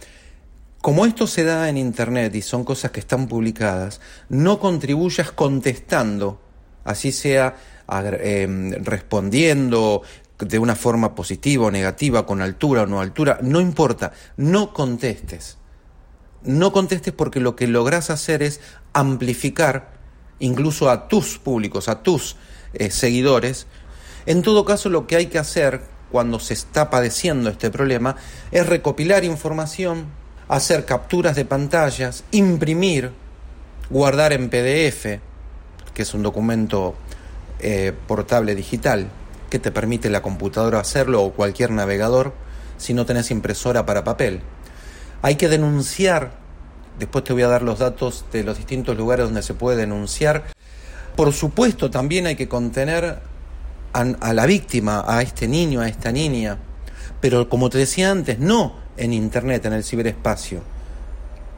Como 0.80 1.04
esto 1.04 1.26
se 1.26 1.44
da 1.44 1.68
en 1.68 1.76
Internet 1.76 2.34
y 2.34 2.40
son 2.40 2.64
cosas 2.64 2.90
que 2.90 3.00
están 3.00 3.28
publicadas, 3.28 4.00
no 4.30 4.58
contribuyas 4.58 5.30
contestando, 5.30 6.40
así 6.84 7.12
sea 7.12 7.56
em, 8.20 8.72
respondiendo 8.82 10.02
de 10.38 10.58
una 10.58 10.75
forma 10.75 11.14
positiva 11.14 11.66
o 11.66 11.70
negativa, 11.70 12.25
con 12.25 12.40
altura 12.40 12.82
o 12.82 12.87
no 12.87 13.00
altura, 13.00 13.38
no 13.42 13.60
importa, 13.60 14.12
no 14.38 14.72
contestes. 14.72 15.58
No 16.44 16.72
contestes 16.72 17.12
porque 17.12 17.40
lo 17.40 17.56
que 17.56 17.66
logras 17.66 18.08
hacer 18.08 18.42
es 18.42 18.62
amplificar 18.94 19.92
incluso 20.38 20.88
a 20.88 21.08
tus 21.08 21.38
públicos, 21.38 21.88
a 21.88 22.02
tus 22.02 22.37
eh, 22.72 22.90
seguidores. 22.90 23.66
En 24.25 24.40
todo 24.40 24.64
caso, 24.64 24.88
lo 24.88 25.06
que 25.06 25.16
hay 25.16 25.26
que 25.26 25.38
hacer 25.38 25.82
cuando 26.10 26.40
se 26.40 26.54
está 26.54 26.88
padeciendo 26.88 27.50
este 27.50 27.70
problema 27.70 28.16
es 28.50 28.66
recopilar 28.66 29.25
información, 29.25 30.06
hacer 30.50 30.85
capturas 30.85 31.37
de 31.37 31.45
pantallas, 31.45 32.25
imprimir, 32.33 33.12
guardar 33.88 34.33
en 34.33 34.50
PDF, 34.50 35.21
que 35.95 36.02
es 36.02 36.12
un 36.12 36.25
documento 36.25 36.97
eh, 37.61 37.92
portable 38.09 38.57
digital 38.57 39.07
que 39.49 39.61
te 39.61 39.71
permite 39.71 40.11
la 40.11 40.23
computadora 40.23 40.80
hacerlo 40.80 41.23
o 41.23 41.33
cualquier 41.33 41.71
navegador 41.71 42.35
si 42.78 42.95
no 42.95 43.07
tenés 43.07 43.30
impresora 43.30 43.87
para 43.87 44.02
papel. 44.02 44.40
Hay 45.23 45.37
que 45.37 45.49
denunciar, 45.49 46.33
después 46.99 47.23
te 47.23 47.33
voy 47.33 47.42
a 47.42 47.49
dar 47.49 47.62
los 47.62 47.78
datos 47.78 48.25
de 48.33 48.42
los 48.42 48.57
distintos 48.57 48.97
lugares 48.97 49.26
donde 49.26 49.42
se 49.42 49.54
puede 49.54 49.76
denunciar. 49.76 50.47
Por 51.14 51.33
supuesto, 51.33 51.92
también 51.92 52.26
hay 52.26 52.35
que 52.35 52.49
contener 52.49 53.21
a 53.92 54.33
la 54.33 54.47
víctima, 54.47 55.04
a 55.07 55.23
este 55.23 55.47
niño, 55.47 55.80
a 55.80 55.88
esta 55.88 56.11
niña. 56.11 56.59
Pero 57.21 57.49
como 57.49 57.71
te 57.71 57.78
decía 57.78 58.11
antes, 58.11 58.40
no 58.40 58.79
en 58.97 59.12
Internet, 59.12 59.64
en 59.66 59.73
el 59.73 59.85
ciberespacio. 59.85 60.61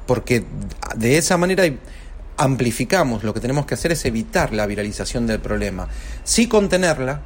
Porque 0.06 0.44
de 0.96 1.18
esa 1.18 1.36
manera 1.36 1.64
amplificamos, 2.36 3.24
lo 3.24 3.34
que 3.34 3.40
tenemos 3.40 3.66
que 3.66 3.74
hacer 3.74 3.92
es 3.92 4.04
evitar 4.04 4.52
la 4.52 4.66
viralización 4.66 5.26
del 5.26 5.40
problema. 5.40 5.88
Sí 6.24 6.48
contenerla, 6.48 7.22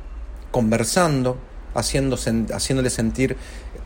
conversando, 0.50 1.38
haciendo, 1.74 2.16
haciéndole 2.52 2.90
sentir 2.90 3.36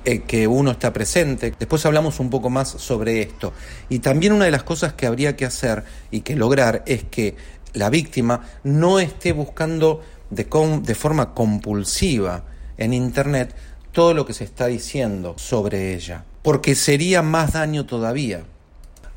eh, 0.05 0.21
que 0.23 0.47
uno 0.47 0.71
está 0.71 0.93
presente. 0.93 1.53
Después 1.59 1.85
hablamos 1.85 2.21
un 2.21 2.31
poco 2.31 2.51
más 2.51 2.69
sobre 2.69 3.21
esto. 3.21 3.53
Y 3.89 3.99
también 3.99 4.33
una 4.33 4.47
de 4.47 4.51
las 4.51 4.63
cosas 4.63 4.95
que 4.95 5.07
habría 5.07 5.37
que 5.37 5.45
hacer 5.45 5.85
y 6.11 6.23
que 6.23 6.37
lograr 6.37 6.83
es 6.87 7.05
que 7.05 7.37
la 7.75 7.91
víctima 7.91 8.43
no 8.65 8.99
esté 8.99 9.33
buscando 9.33 10.03
de, 10.31 10.47
de 10.83 10.95
forma 10.95 11.35
compulsiva 11.35 12.45
en 12.79 12.95
Internet 12.95 13.55
todo 13.93 14.15
lo 14.15 14.27
que 14.27 14.33
se 14.33 14.45
está 14.45 14.67
diciendo 14.67 15.35
sobre 15.37 15.95
ella, 15.95 16.25
porque 16.43 16.75
sería 16.75 17.23
más 17.23 17.53
daño 17.55 17.87
todavía. 17.87 18.43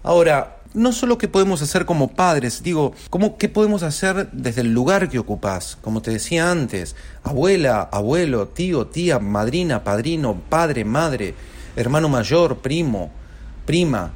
Ahora, 0.04 0.58
no 0.74 0.92
solo 0.92 1.18
qué 1.18 1.28
podemos 1.28 1.62
hacer 1.62 1.86
como 1.86 2.10
padres, 2.10 2.64
digo, 2.64 2.94
¿cómo, 3.10 3.38
¿qué 3.38 3.48
podemos 3.48 3.84
hacer 3.84 4.30
desde 4.32 4.62
el 4.62 4.74
lugar 4.74 5.10
que 5.10 5.20
ocupás? 5.20 5.78
Como 5.82 6.02
te 6.02 6.12
decía 6.12 6.50
antes, 6.50 6.96
abuela, 7.24 7.82
abuelo, 7.92 8.48
tío, 8.48 8.88
tía, 8.88 9.20
madrina, 9.20 9.84
padrino, 9.84 10.42
padre, 10.50 10.84
madre, 10.84 11.36
hermano 11.76 12.10
mayor, 12.10 12.58
primo, 12.58 13.12
prima, 13.66 14.14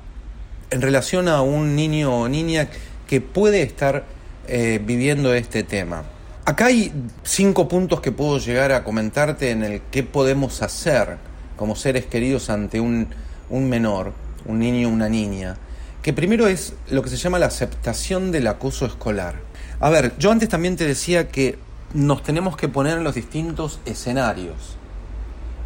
en 0.71 0.81
relación 0.81 1.27
a 1.27 1.41
un 1.41 1.75
niño 1.75 2.21
o 2.21 2.27
niña 2.27 2.69
que 3.07 3.21
puede 3.21 3.61
estar 3.61 4.05
eh, 4.47 4.81
viviendo 4.83 5.33
este 5.33 5.63
tema. 5.63 6.03
Acá 6.47 6.67
hay 6.67 6.93
cinco 7.23 7.67
puntos 7.67 7.99
que 7.99 8.13
puedo 8.13 8.37
llegar 8.37 8.71
a 8.71 8.85
comentarte 8.85 9.51
en 9.51 9.63
el 9.63 9.81
qué 9.91 10.03
podemos 10.03 10.61
hacer 10.61 11.17
como 11.57 11.75
seres 11.75 12.05
queridos 12.05 12.49
ante 12.49 12.79
un, 12.79 13.09
un 13.49 13.67
menor, 13.67 14.13
un 14.45 14.59
niño 14.59 14.87
una 14.87 15.09
niña. 15.09 15.57
Que 16.01 16.13
primero 16.13 16.47
es 16.47 16.73
lo 16.89 17.03
que 17.03 17.09
se 17.09 17.17
llama 17.17 17.37
la 17.37 17.47
aceptación 17.47 18.31
del 18.31 18.47
acoso 18.47 18.85
escolar. 18.85 19.35
A 19.81 19.89
ver, 19.89 20.13
yo 20.19 20.31
antes 20.31 20.47
también 20.47 20.77
te 20.77 20.85
decía 20.85 21.27
que 21.27 21.59
nos 21.93 22.23
tenemos 22.23 22.55
que 22.55 22.69
poner 22.69 22.97
en 22.97 23.03
los 23.03 23.15
distintos 23.15 23.81
escenarios. 23.83 24.77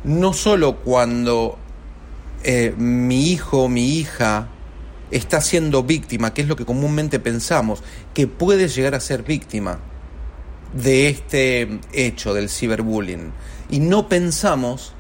No 0.04 0.34
solo 0.34 0.78
cuando 0.78 1.60
eh, 2.44 2.74
mi 2.76 3.30
hijo 3.30 3.66
o 3.66 3.70
mi 3.70 4.00
hija 4.00 4.48
está 5.12 5.42
siendo 5.42 5.84
víctima, 5.84 6.34
que 6.34 6.42
es 6.42 6.48
lo 6.48 6.56
que 6.56 6.66
comúnmente 6.66 7.20
pensamos, 7.20 7.84
que 8.16 8.26
puede 8.26 8.68
llegar 8.68 8.96
a 8.96 9.00
ser 9.00 9.22
víctima 9.22 9.78
de 10.74 11.10
este 11.10 11.80
hecho 11.94 12.34
del 12.34 12.50
ciberbullying 12.50 13.32
y 13.70 13.80
no 13.80 14.08
pensamos 14.08 14.94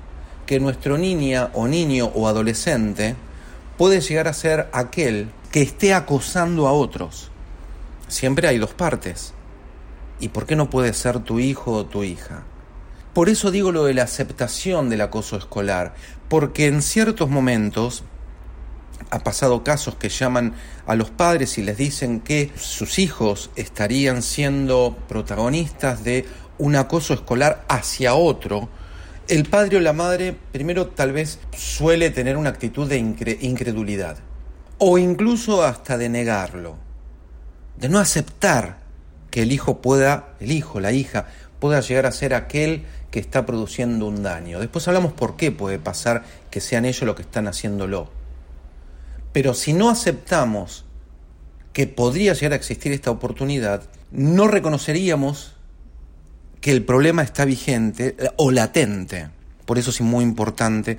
que 0.45 0.59
nuestro 0.59 0.97
niña 0.97 1.49
o 1.53 1.67
niño 1.67 2.11
o 2.13 2.27
adolescente 2.27 3.15
puede 3.77 4.01
llegar 4.01 4.27
a 4.27 4.33
ser 4.33 4.69
aquel 4.73 5.29
que 5.51 5.61
esté 5.61 5.93
acosando 5.93 6.67
a 6.67 6.73
otros. 6.73 7.31
Siempre 8.07 8.47
hay 8.47 8.57
dos 8.57 8.73
partes. 8.73 9.33
¿Y 10.19 10.29
por 10.29 10.45
qué 10.45 10.55
no 10.55 10.69
puede 10.69 10.93
ser 10.93 11.19
tu 11.19 11.39
hijo 11.39 11.73
o 11.73 11.85
tu 11.85 12.03
hija? 12.03 12.43
Por 13.13 13.27
eso 13.27 13.51
digo 13.51 13.71
lo 13.71 13.83
de 13.85 13.93
la 13.93 14.03
aceptación 14.03 14.89
del 14.89 15.01
acoso 15.01 15.35
escolar, 15.35 15.95
porque 16.29 16.67
en 16.67 16.81
ciertos 16.81 17.29
momentos 17.29 18.03
ha 19.09 19.19
pasado 19.19 19.63
casos 19.63 19.95
que 19.95 20.09
llaman 20.09 20.53
a 20.85 20.95
los 20.95 21.09
padres 21.09 21.57
y 21.57 21.63
les 21.63 21.77
dicen 21.77 22.19
que 22.19 22.51
sus 22.55 22.99
hijos 22.99 23.49
estarían 23.55 24.21
siendo 24.21 24.97
protagonistas 25.07 26.03
de 26.03 26.25
un 26.57 26.75
acoso 26.75 27.13
escolar 27.13 27.65
hacia 27.67 28.13
otro, 28.13 28.69
el 29.27 29.45
padre 29.45 29.77
o 29.77 29.79
la 29.79 29.93
madre 29.93 30.35
primero 30.51 30.87
tal 30.87 31.11
vez 31.13 31.39
suele 31.55 32.09
tener 32.09 32.37
una 32.37 32.49
actitud 32.49 32.87
de 32.87 32.97
incredulidad 32.97 34.17
o 34.77 34.97
incluso 34.97 35.63
hasta 35.63 35.97
de 35.97 36.09
negarlo, 36.09 36.75
de 37.77 37.87
no 37.87 37.99
aceptar 37.99 38.79
que 39.29 39.43
el 39.43 39.51
hijo 39.51 39.81
pueda, 39.81 40.33
el 40.39 40.51
hijo, 40.51 40.79
la 40.79 40.91
hija, 40.91 41.27
pueda 41.59 41.79
llegar 41.81 42.07
a 42.07 42.11
ser 42.11 42.33
aquel 42.33 42.85
que 43.11 43.19
está 43.19 43.45
produciendo 43.45 44.07
un 44.07 44.23
daño. 44.23 44.59
Después 44.59 44.87
hablamos 44.87 45.13
por 45.13 45.35
qué 45.37 45.51
puede 45.51 45.77
pasar 45.79 46.23
que 46.49 46.61
sean 46.61 46.85
ellos 46.85 47.03
los 47.03 47.15
que 47.15 47.21
están 47.21 47.47
haciéndolo. 47.47 48.09
Pero 49.33 49.53
si 49.53 49.73
no 49.73 49.89
aceptamos 49.89 50.85
que 51.73 51.87
podría 51.87 52.33
llegar 52.33 52.53
a 52.53 52.57
existir 52.57 52.91
esta 52.91 53.11
oportunidad, 53.11 53.83
no 54.11 54.47
reconoceríamos 54.47 55.53
que 56.59 56.71
el 56.71 56.83
problema 56.83 57.23
está 57.23 57.45
vigente 57.45 58.15
eh, 58.19 58.29
o 58.37 58.51
latente. 58.51 59.29
Por 59.65 59.77
eso 59.79 59.89
es 59.89 60.01
muy 60.01 60.23
importante 60.23 60.97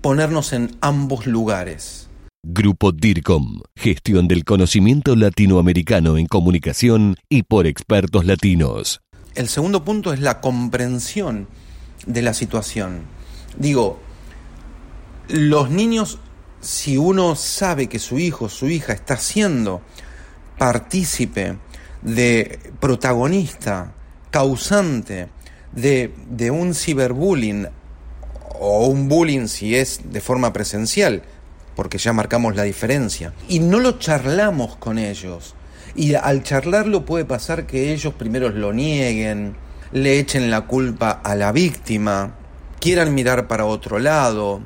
ponernos 0.00 0.52
en 0.52 0.76
ambos 0.80 1.26
lugares. 1.26 2.08
Grupo 2.48 2.92
DIRCOM, 2.92 3.62
gestión 3.74 4.28
del 4.28 4.44
conocimiento 4.44 5.16
latinoamericano 5.16 6.16
en 6.16 6.26
comunicación 6.26 7.16
y 7.28 7.42
por 7.42 7.66
expertos 7.66 8.24
latinos. 8.24 9.00
El 9.34 9.48
segundo 9.48 9.84
punto 9.84 10.12
es 10.12 10.20
la 10.20 10.40
comprensión 10.40 11.48
de 12.06 12.22
la 12.22 12.34
situación. 12.34 13.00
Digo, 13.58 13.98
los 15.28 15.70
niños 15.70 16.20
si 16.66 16.96
uno 16.96 17.36
sabe 17.36 17.86
que 17.86 18.00
su 18.00 18.18
hijo, 18.18 18.48
su 18.48 18.68
hija 18.68 18.92
está 18.92 19.16
siendo 19.16 19.82
partícipe 20.58 21.56
de 22.02 22.58
protagonista, 22.80 23.92
causante 24.32 25.28
de, 25.72 26.12
de 26.28 26.50
un 26.50 26.74
ciberbullying 26.74 27.68
o 28.58 28.86
un 28.86 29.08
bullying 29.08 29.46
si 29.46 29.76
es 29.76 30.00
de 30.10 30.20
forma 30.20 30.52
presencial, 30.52 31.22
porque 31.76 31.98
ya 31.98 32.12
marcamos 32.12 32.56
la 32.56 32.64
diferencia, 32.64 33.32
y 33.48 33.60
no 33.60 33.78
lo 33.78 33.98
charlamos 33.98 34.76
con 34.76 34.98
ellos, 34.98 35.54
Y 35.94 36.14
al 36.14 36.42
charlarlo 36.42 37.06
puede 37.06 37.24
pasar 37.24 37.66
que 37.66 37.92
ellos 37.92 38.12
primero 38.14 38.50
lo 38.50 38.72
nieguen, 38.72 39.54
le 39.92 40.18
echen 40.18 40.50
la 40.50 40.62
culpa 40.62 41.10
a 41.10 41.36
la 41.36 41.52
víctima, 41.52 42.34
quieran 42.80 43.14
mirar 43.14 43.46
para 43.46 43.66
otro 43.66 43.98
lado. 43.98 44.60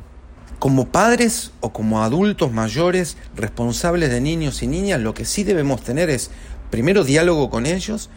Como 0.60 0.88
padres 0.88 1.52
o 1.60 1.72
como 1.72 2.02
adultos 2.02 2.52
mayores 2.52 3.16
responsables 3.34 4.10
de 4.10 4.20
niños 4.20 4.62
y 4.62 4.66
niñas, 4.66 5.00
lo 5.00 5.14
que 5.14 5.24
sí 5.24 5.42
debemos 5.42 5.82
tener 5.82 6.10
es 6.10 6.30
primero 6.70 7.02
diálogo 7.02 7.48
con 7.48 7.64
ellos, 7.64 8.10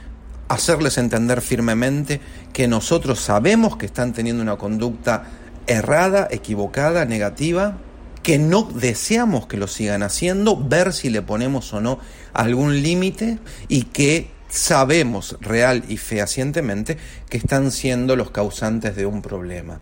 hacerles 0.49 0.97
entender 0.97 1.39
firmemente 1.39 2.19
que 2.51 2.67
nosotros 2.67 3.21
sabemos 3.21 3.77
que 3.77 3.85
están 3.85 4.11
teniendo 4.11 4.43
una 4.43 4.57
conducta 4.57 5.23
errada, 5.67 6.27
equivocada, 6.31 7.05
negativa, 7.05 7.77
que 8.23 8.39
no 8.39 8.63
deseamos 8.63 9.47
que 9.47 9.55
lo 9.55 9.69
sigan 9.69 10.03
haciendo, 10.03 10.57
ver 10.57 10.91
si 10.91 11.09
le 11.09 11.21
ponemos 11.21 11.73
o 11.73 11.79
no 11.79 11.99
algún 12.33 12.83
límite 12.83 13.39
y 13.69 13.83
que 13.83 14.31
sabemos 14.49 15.37
real 15.39 15.85
y 15.87 15.95
fehacientemente 15.95 16.97
que 17.29 17.37
están 17.37 17.71
siendo 17.71 18.17
los 18.17 18.31
causantes 18.31 18.97
de 18.97 19.05
un 19.05 19.21
problema. 19.21 19.79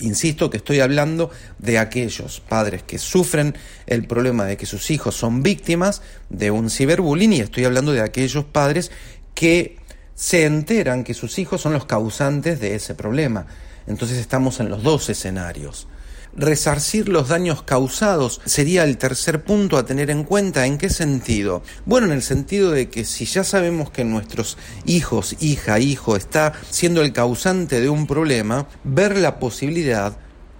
Insisto 0.00 0.50
que 0.50 0.58
estoy 0.58 0.80
hablando 0.80 1.30
de 1.58 1.78
aquellos 1.78 2.40
padres 2.40 2.82
que 2.82 2.98
sufren 2.98 3.54
el 3.86 4.06
problema 4.06 4.44
de 4.44 4.56
que 4.56 4.66
sus 4.66 4.90
hijos 4.90 5.16
son 5.16 5.42
víctimas 5.42 6.02
de 6.28 6.50
un 6.50 6.70
ciberbullying 6.70 7.32
y 7.32 7.40
estoy 7.40 7.64
hablando 7.64 7.92
de 7.92 8.00
aquellos 8.00 8.44
padres 8.44 8.90
que 9.34 9.76
se 10.14 10.44
enteran 10.44 11.04
que 11.04 11.14
sus 11.14 11.38
hijos 11.38 11.60
son 11.60 11.72
los 11.72 11.84
causantes 11.84 12.60
de 12.60 12.74
ese 12.74 12.94
problema. 12.94 13.46
Entonces 13.86 14.18
estamos 14.18 14.60
en 14.60 14.68
los 14.68 14.82
dos 14.82 15.08
escenarios 15.08 15.88
resarcir 16.36 17.08
los 17.08 17.28
daños 17.28 17.62
causados 17.62 18.40
sería 18.44 18.84
el 18.84 18.98
tercer 18.98 19.44
punto 19.44 19.76
a 19.76 19.86
tener 19.86 20.10
en 20.10 20.24
cuenta. 20.24 20.66
¿En 20.66 20.78
qué 20.78 20.88
sentido? 20.88 21.62
Bueno, 21.84 22.06
en 22.06 22.12
el 22.12 22.22
sentido 22.22 22.70
de 22.70 22.88
que 22.88 23.04
si 23.04 23.24
ya 23.24 23.44
sabemos 23.44 23.90
que 23.90 24.04
nuestros 24.04 24.58
hijos, 24.84 25.36
hija, 25.40 25.78
hijo 25.78 26.16
está 26.16 26.52
siendo 26.70 27.02
el 27.02 27.12
causante 27.12 27.80
de 27.80 27.88
un 27.88 28.06
problema, 28.06 28.68
ver 28.84 29.16
la 29.16 29.38
posibilidad 29.38 30.16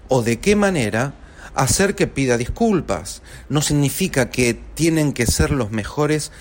o 0.07 0.21
de 0.23 0.39
qué 0.39 0.55
manera 0.55 1.13
hacer 1.55 1.95
que 1.95 2.07
pida 2.07 2.37
disculpas. 2.37 3.21
No 3.49 3.61
significa 3.61 4.29
que 4.29 4.53
tienen 4.53 5.13
que 5.13 5.25
ser 5.25 5.51
los 5.51 5.71
mejores 5.71 6.31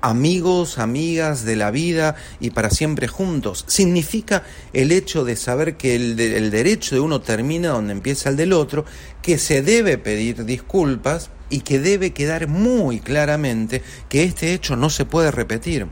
amigos, 0.00 0.78
amigas 0.78 1.44
de 1.44 1.56
la 1.56 1.70
vida 1.70 2.16
y 2.40 2.50
para 2.50 2.70
siempre 2.70 3.08
juntos. 3.08 3.64
Significa 3.68 4.42
el 4.72 4.92
hecho 4.92 5.24
de 5.24 5.36
saber 5.36 5.76
que 5.76 5.94
el, 5.94 6.16
derecho 6.50 6.94
de 6.94 7.00
uno 7.00 7.20
termina 7.20 7.70
donde 7.70 7.92
empieza 7.92 8.30
el 8.30 8.36
del 8.36 8.52
otro, 8.52 8.84
que 9.22 9.38
se 9.38 9.62
debe 9.62 9.98
pedir 9.98 10.44
disculpas 10.44 11.30
y 11.48 11.60
que 11.60 11.78
debe 11.78 12.12
quedar 12.12 12.48
muy 12.48 13.00
claramente 13.00 13.82
que 14.08 14.24
este 14.24 14.54
hecho 14.54 14.76
no 14.76 14.90
se 14.90 15.04
puede 15.04 15.30
repetir. 15.30 15.86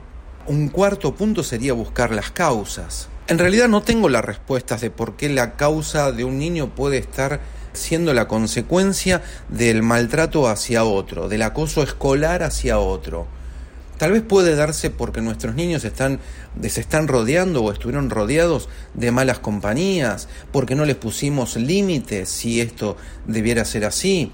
Un 0.46 0.68
cuarto 0.68 1.14
punto 1.14 1.42
sería 1.42 1.72
buscar 1.74 2.10
las 2.10 2.30
causas. 2.30 3.08
En 3.26 3.38
realidad 3.38 3.68
no 3.68 3.82
tengo 3.82 4.08
las 4.08 4.24
respuestas 4.24 4.80
de 4.80 4.90
por 4.90 5.16
qué 5.16 5.28
la 5.28 5.56
causa 5.56 6.12
de 6.12 6.24
un 6.24 6.38
niño 6.38 6.74
puede 6.74 6.96
estar 6.96 7.40
siendo 7.74 8.14
la 8.14 8.26
consecuencia 8.26 9.22
del 9.50 9.82
maltrato 9.82 10.48
hacia 10.48 10.84
otro, 10.84 11.28
del 11.28 11.42
acoso 11.42 11.82
escolar 11.82 12.42
hacia 12.42 12.78
otro 12.78 13.26
Tal 13.98 14.12
vez 14.12 14.22
puede 14.22 14.54
darse 14.54 14.90
porque 14.90 15.20
nuestros 15.20 15.56
niños 15.56 15.84
están, 15.84 16.20
se 16.62 16.80
están 16.80 17.08
rodeando 17.08 17.64
o 17.64 17.72
estuvieron 17.72 18.10
rodeados 18.10 18.68
de 18.94 19.10
malas 19.10 19.40
compañías, 19.40 20.28
porque 20.52 20.76
no 20.76 20.84
les 20.84 20.94
pusimos 20.94 21.56
límites 21.56 22.28
si 22.28 22.60
esto 22.60 22.96
debiera 23.26 23.64
ser 23.64 23.84
así, 23.84 24.30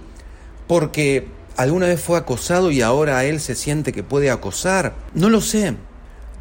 porque 0.69 1.27
alguna 1.57 1.87
vez 1.87 1.99
fue 1.99 2.19
acosado 2.19 2.71
y 2.71 2.83
ahora 2.83 3.25
él 3.25 3.41
se 3.41 3.55
siente 3.55 3.93
que 3.93 4.03
puede 4.03 4.31
acosar. 4.31 4.95
No 5.15 5.31
lo 5.31 5.41
sé. 5.41 5.75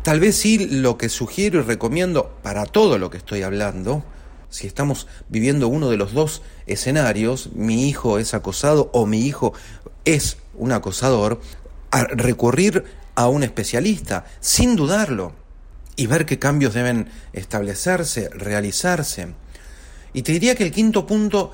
Tal 0.03 0.19
vez 0.19 0.35
sí 0.35 0.67
lo 0.69 0.97
que 0.97 1.07
sugiero 1.07 1.59
y 1.59 1.63
recomiendo 1.63 2.35
para 2.43 2.65
todo 2.65 2.97
lo 2.97 3.09
que 3.09 3.17
estoy 3.17 3.41
hablando, 3.41 4.03
si 4.49 4.67
estamos 4.67 5.07
viviendo 5.29 5.69
uno 5.69 5.89
de 5.89 5.95
los 5.95 6.13
dos 6.13 6.41
escenarios, 6.67 7.51
mi 7.53 7.87
hijo 7.87 8.19
es 8.19 8.33
acosado 8.33 8.89
o 8.91 9.05
mi 9.05 9.25
hijo 9.25 9.53
es 10.03 10.37
un 10.55 10.73
acosador, 10.73 11.39
recurrir 11.91 12.83
a 13.15 13.27
un 13.27 13.43
especialista, 13.43 14.25
sin 14.39 14.75
dudarlo, 14.75 15.33
y 15.95 16.07
ver 16.07 16.25
qué 16.25 16.39
cambios 16.39 16.73
deben 16.73 17.09
establecerse, 17.33 18.29
realizarse. 18.29 19.33
Y 20.13 20.21
te 20.23 20.31
diría 20.31 20.55
que 20.55 20.63
el 20.63 20.71
quinto 20.71 21.05
punto 21.05 21.51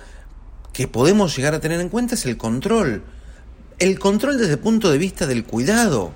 que 0.74 0.88
podemos 0.88 1.36
llegar 1.36 1.54
a 1.54 1.60
tener 1.60 1.80
en 1.80 1.89
cuenta 1.89 2.15
es 2.15 2.26
el 2.26 2.38
control. 2.38 3.04
El 3.80 4.00
control 4.00 4.38
desde 4.38 4.54
el 4.54 4.60
punto 4.60 4.91
de 4.91 4.98
vista 4.98 5.26
del 5.26 5.45
cuidado. 5.45 6.12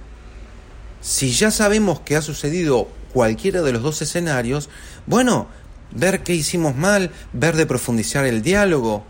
Si 1.01 1.31
ya 1.31 1.51
sabemos 1.51 1.99
que 2.01 2.15
ha 2.15 2.21
sucedido 2.21 2.87
cualquiera 3.13 3.61
de 3.61 3.71
los 3.71 3.83
dos 3.83 4.01
escenarios, 4.01 4.69
bueno, 5.05 5.47
ver 5.91 6.23
qué 6.23 6.33
hicimos 6.33 6.75
mal, 6.75 7.11
ver 7.33 7.55
de 7.55 7.65
profundizar 7.65 8.25
el 8.25 8.41
diálogo, 8.41 9.05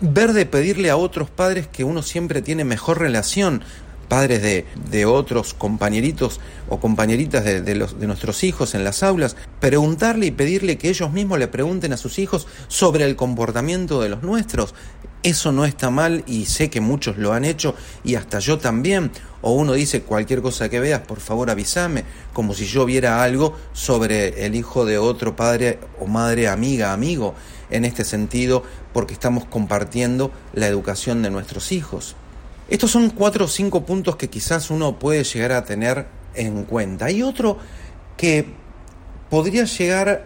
ver 0.00 0.32
de 0.32 0.46
pedirle 0.46 0.90
a 0.90 0.96
otros 0.96 1.30
padres 1.30 1.68
que 1.68 1.84
uno 1.84 2.02
siempre 2.02 2.42
tiene 2.42 2.64
mejor 2.64 2.98
relación, 2.98 3.62
padres 4.12 4.42
de, 4.42 5.06
otros 5.06 5.54
compañeritos 5.54 6.38
o 6.68 6.78
compañeritas 6.78 7.46
de, 7.46 7.62
de, 7.62 7.74
los, 7.74 7.98
de 7.98 8.06
nuestros 8.06 8.44
hijos 8.44 8.74
en 8.74 8.84
las 8.84 9.02
aulas, 9.02 9.36
preguntarle 9.58 10.26
y 10.26 10.30
pedirle 10.30 10.76
que 10.76 10.90
ellos 10.90 11.10
mismos 11.10 11.38
le 11.38 11.48
pregunten 11.48 11.94
a 11.94 11.96
sus 11.96 12.18
hijos 12.18 12.46
sobre 12.68 13.06
el 13.06 13.16
comportamiento 13.16 14.02
de 14.02 14.10
los 14.10 14.22
nuestros. 14.22 14.74
Eso 15.22 15.50
no 15.50 15.64
está 15.64 15.88
mal 15.88 16.24
y 16.26 16.44
sé 16.44 16.68
que 16.68 16.82
muchos 16.82 17.16
lo 17.16 17.32
han 17.32 17.46
hecho 17.46 17.74
y 18.04 18.16
hasta 18.16 18.38
yo 18.38 18.58
también. 18.58 19.10
O 19.40 19.52
uno 19.52 19.72
dice 19.72 20.02
cualquier 20.02 20.42
cosa 20.42 20.68
que 20.68 20.78
veas, 20.78 21.00
por 21.00 21.20
favor 21.20 21.48
avísame, 21.48 22.04
como 22.34 22.52
si 22.52 22.66
yo 22.66 22.84
viera 22.84 23.22
algo 23.22 23.56
sobre 23.72 24.44
el 24.44 24.54
hijo 24.54 24.84
de 24.84 24.98
otro 24.98 25.36
padre 25.36 25.78
o 25.98 26.06
madre, 26.06 26.48
amiga, 26.48 26.92
amigo, 26.92 27.34
en 27.70 27.86
este 27.86 28.04
sentido, 28.04 28.62
porque 28.92 29.14
estamos 29.14 29.46
compartiendo 29.46 30.30
la 30.52 30.66
educación 30.66 31.22
de 31.22 31.30
nuestros 31.30 31.72
hijos. 31.72 32.14
Estos 32.72 32.90
son 32.90 33.10
cuatro 33.10 33.44
o 33.44 33.48
cinco 33.48 33.84
puntos 33.84 34.16
que 34.16 34.30
quizás 34.30 34.70
uno 34.70 34.98
puede 34.98 35.24
llegar 35.24 35.52
a 35.52 35.62
tener 35.62 36.06
en 36.34 36.64
cuenta. 36.64 37.04
Hay 37.04 37.22
otro 37.22 37.58
que 38.16 38.46
podría 39.28 39.64
llegar 39.64 40.24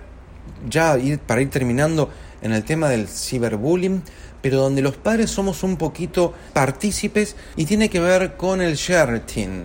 ya 0.70 0.96
para 1.26 1.40
ir 1.40 1.50
terminando 1.50 2.08
en 2.42 2.52
el 2.52 2.62
tema 2.62 2.88
del 2.88 3.08
ciberbullying, 3.08 4.00
pero 4.42 4.58
donde 4.58 4.80
los 4.80 4.96
padres 4.96 5.32
somos 5.32 5.64
un 5.64 5.76
poquito 5.76 6.34
partícipes 6.52 7.34
y 7.56 7.64
tiene 7.64 7.90
que 7.90 7.98
ver 7.98 8.36
con 8.36 8.60
el 8.60 8.76
sharing. 8.76 9.64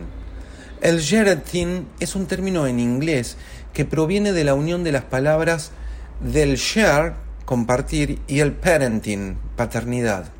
El 0.81 1.01
sharing 1.01 1.85
es 1.99 2.15
un 2.15 2.25
término 2.25 2.65
en 2.65 2.79
inglés 2.79 3.37
que 3.73 3.85
proviene 3.85 4.33
de 4.33 4.43
la 4.43 4.55
unión 4.55 4.83
de 4.83 4.91
las 4.91 5.03
palabras 5.03 5.69
del 6.19 6.55
share, 6.55 7.13
compartir, 7.45 8.21
y 8.27 8.39
el 8.39 8.53
parenting, 8.53 9.37
paternidad. 9.55 10.31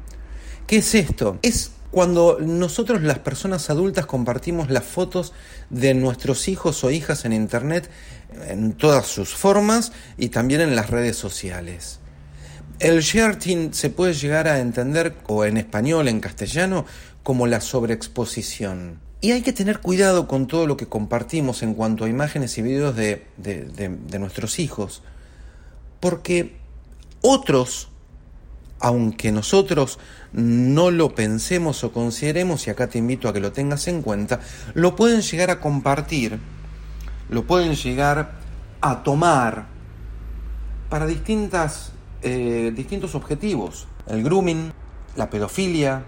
¿Qué 0.66 0.78
es 0.78 0.96
esto? 0.96 1.38
Es 1.44 1.74
cuando 1.92 2.38
nosotros 2.40 3.02
las 3.02 3.20
personas 3.20 3.70
adultas 3.70 4.06
compartimos 4.06 4.70
las 4.70 4.86
fotos 4.86 5.34
de 5.70 5.94
nuestros 5.94 6.48
hijos 6.48 6.84
o 6.84 6.90
hijas 6.90 7.26
en 7.26 7.34
Internet 7.34 7.90
en 8.48 8.74
todas 8.74 9.08
sus 9.08 9.36
formas 9.36 9.92
y 10.18 10.30
también 10.30 10.62
en 10.62 10.76
las 10.76 10.90
redes 10.90 11.18
sociales. 11.18 12.00
El 12.80 13.02
sharing 13.02 13.74
se 13.74 13.90
puede 13.90 14.14
llegar 14.14 14.48
a 14.48 14.60
entender, 14.60 15.16
o 15.28 15.46
en 15.46 15.58
español, 15.58 16.08
en 16.08 16.20
castellano, 16.20 16.86
como 17.24 17.46
la 17.46 17.62
sobreexposición. 17.62 19.00
Y 19.20 19.34
hay 19.34 19.42
que 19.44 19.54
tener 19.54 19.82
cuidado 19.82 20.28
con 20.28 20.48
todo 20.48 20.66
lo 20.66 20.78
que 20.78 20.88
compartimos 20.88 21.62
en 21.62 21.76
cuanto 21.76 22.06
a 22.06 22.10
imágenes 22.10 22.58
y 22.58 22.64
videos 22.64 22.96
de, 22.96 23.28
de, 23.38 23.66
de 23.66 24.20
nuestros 24.20 24.58
hijos, 24.58 25.04
porque 26.00 26.56
otros 27.22 27.91
aunque 28.82 29.32
nosotros 29.32 30.00
no 30.34 30.92
lo 30.92 31.14
pensemos 31.14 31.84
o 31.84 31.92
consideremos, 31.92 32.66
y 32.68 32.72
acá 32.72 32.88
te 32.88 32.98
invito 32.98 33.30
a 33.30 33.34
que 33.34 33.40
lo 33.40 33.52
tengas 33.52 33.88
en 33.88 34.02
cuenta, 34.02 34.40
lo 34.74 34.96
pueden 34.96 35.22
llegar 35.22 35.52
a 35.52 35.60
compartir, 35.60 36.40
lo 37.30 37.46
pueden 37.46 37.76
llegar 37.76 38.32
a 38.82 39.04
tomar 39.04 39.68
para 40.90 41.06
distintas, 41.06 41.94
eh, 42.24 42.74
distintos 42.76 43.16
objetivos. 43.16 43.88
El 44.08 44.24
grooming, 44.24 44.74
la 45.16 45.30
pedofilia, 45.30 46.04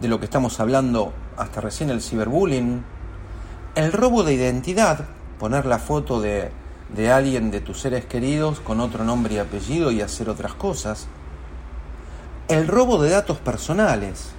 de 0.00 0.08
lo 0.08 0.18
que 0.18 0.24
estamos 0.26 0.60
hablando 0.60 1.12
hasta 1.36 1.60
recién 1.60 1.90
el 1.90 2.00
ciberbullying, 2.00 2.82
el 3.74 3.92
robo 3.92 4.22
de 4.22 4.34
identidad, 4.34 5.04
poner 5.38 5.66
la 5.66 5.78
foto 5.78 6.20
de, 6.20 6.50
de 6.94 7.10
alguien 7.10 7.50
de 7.50 7.60
tus 7.60 7.80
seres 7.80 8.04
queridos 8.04 8.60
con 8.60 8.80
otro 8.80 9.04
nombre 9.04 9.34
y 9.34 9.38
apellido 9.38 9.90
y 9.90 10.00
hacer 10.00 10.28
otras 10.28 10.54
cosas, 10.54 11.08
el 12.50 12.66
robo 12.66 13.00
de 13.00 13.10
datos 13.10 13.38
personales, 13.38 14.30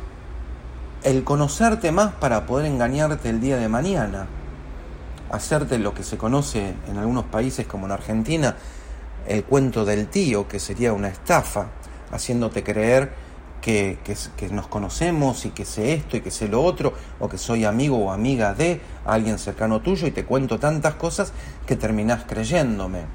el 1.04 1.24
conocerte 1.24 1.93
más 1.93 2.12
para 2.13 2.45
poder 2.45 2.65
engañarte 2.65 3.30
el 3.30 3.39
día 3.39 3.56
de 3.56 3.69
mañana, 3.69 4.28
hacerte 5.32 5.80
lo 5.80 5.93
que 5.93 6.04
se 6.04 6.17
conoce 6.17 6.74
en 6.89 6.97
algunos 6.97 7.24
países 7.26 7.65
como 7.65 7.86
en 7.86 7.93
Argentina, 7.93 8.58
el 9.26 9.45
cuento 9.45 9.86
del 9.86 10.08
tío, 10.08 10.45
que 10.50 10.60
sería 10.60 10.91
una 10.91 11.08
estafa, 11.08 11.67
haciéndote 12.12 12.63
creer 12.63 13.13
que, 13.62 13.97
nos 14.52 14.67
conocemos 14.67 15.45
y 15.45 15.52
que 15.52 15.63
sé 15.63 15.93
esto 15.93 16.17
y 16.17 16.21
que 16.21 16.32
sé 16.32 16.50
lo 16.50 16.62
otro, 16.62 16.93
o 17.17 17.30
que 17.30 17.38
soy 17.38 17.63
amigo 17.63 17.97
o 17.97 18.12
amiga 18.12 18.54
de 18.54 18.82
alguien 19.06 19.39
cercano 19.39 19.80
tuyo 19.80 20.06
y 20.06 20.12
te 20.12 20.26
cuento 20.26 20.60
tantas 20.60 20.95
cosas 20.95 21.32
que 21.65 21.78
terminás 21.78 22.26
creyéndome. 22.28 23.06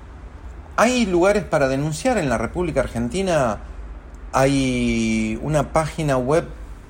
Hay 0.76 1.04
lugares 1.04 1.44
para 1.44 1.68
denunciar 1.68 2.16
en 2.16 2.30
la 2.30 2.38
República 2.38 2.80
Argentina, 2.80 3.58
hay 4.32 5.38
una 5.42 5.72
página 5.72 6.16
web 6.16 6.46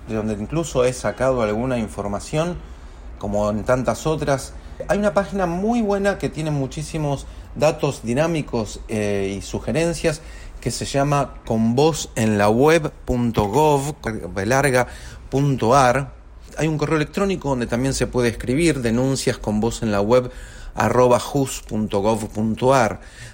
de 0.08 0.14
donde 0.14 0.34
incluso 0.34 0.84
he 0.84 0.92
sacado 0.92 1.42
alguna 1.42 1.78
información, 1.78 2.56
como 3.18 3.50
en 3.50 3.64
tantas 3.64 4.06
otras. 4.06 4.52
Hay 4.88 4.98
una 4.98 5.14
página 5.14 5.46
muy 5.46 5.80
buena 5.82 6.18
que 6.18 6.28
tiene 6.28 6.50
muchísimos 6.50 7.26
datos 7.54 8.02
dinámicos 8.02 8.80
eh, 8.88 9.36
y 9.38 9.42
sugerencias 9.42 10.20
que 10.60 10.70
se 10.70 10.84
llama 10.84 11.34
convozenlaweb.gov, 11.46 13.94
Hay 16.58 16.68
un 16.68 16.78
correo 16.78 16.96
electrónico 16.96 17.50
donde 17.50 17.66
también 17.66 17.92
se 17.94 18.06
puede 18.06 18.28
escribir 18.28 18.80
denuncias 18.80 19.38
con 19.38 19.60
voz 19.60 19.82
en 19.82 19.92
la 19.92 20.00
web 20.00 20.30
arroba. 20.76 21.20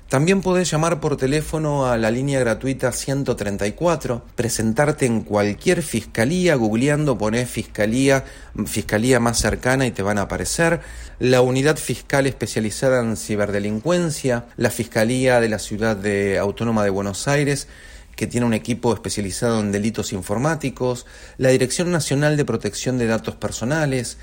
También 0.09 0.42
podés 0.42 0.70
llamar 0.70 1.00
por 1.00 1.16
teléfono 1.16 1.87
a 1.87 1.96
la 1.96 2.11
línea 2.11 2.38
gratuita 2.38 2.92
134, 2.92 4.22
presentarte 4.35 5.07
en 5.07 5.22
cualquier 5.22 5.83
fiscalía, 5.83 6.55
googleando 6.55 7.16
ponés 7.16 7.48
fiscalía, 7.48 8.24
fiscalía 8.66 9.20
más 9.20 9.38
cercana 9.38 9.87
y 9.87 9.90
te 9.90 10.02
van 10.02 10.18
a 10.18 10.22
aparecer, 10.22 10.81
la 11.18 11.40
unidad 11.40 11.78
fiscal 11.78 12.26
especializada 12.26 13.00
en 13.00 13.16
ciberdelincuencia, 13.16 14.46
la 14.57 14.70
Fiscalía 14.70 15.40
de 15.40 15.48
la 15.48 15.59
Ciudad 15.59 15.96
de 15.96 16.38
Autónoma 16.38 16.85
de 16.85 16.90
Buenos 16.90 17.26
Aires, 17.26 17.68
que 18.16 18.26
tiene 18.26 18.46
un 18.46 18.55
equipo 18.55 18.92
especializado 18.92 19.61
en 19.61 19.72
delitos 19.72 20.12
informáticos, 20.12 21.07
la 21.38 21.48
Dirección 21.48 21.90
Nacional 21.90 22.37
de 22.37 22.44
Protección 22.44 22.98
de 22.98 23.07
Datos 23.07 23.37
Personales, 23.37 24.18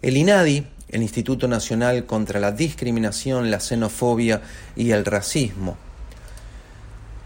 el 0.00 0.16
INADI, 0.16 0.66
el 0.88 1.02
Instituto 1.02 1.48
Nacional 1.48 2.06
contra 2.06 2.40
la 2.40 2.52
Discriminación, 2.52 3.50
la 3.50 3.60
Xenofobia 3.60 4.40
y 4.76 4.90
el 4.90 5.04
Racismo. 5.04 5.76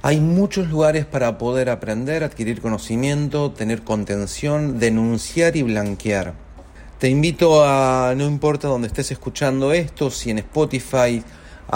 Hay 0.04 0.18
muchos 0.18 0.68
lugares 0.68 1.06
para 1.06 1.38
poder 1.38 1.70
aprender, 1.70 2.24
adquirir 2.24 2.60
conocimiento, 2.60 3.52
tener 3.52 3.82
contención, 3.82 4.80
denunciar 4.80 5.56
y 5.56 5.62
blanquear. 5.62 6.34
Te 6.98 7.08
invito 7.08 7.64
a, 7.64 8.12
no 8.16 8.26
importa 8.26 8.66
dónde 8.66 8.88
estés 8.88 9.12
escuchando 9.12 9.72
esto, 9.72 10.10
si 10.10 10.30
en 10.30 10.38
Spotify, 10.38 11.22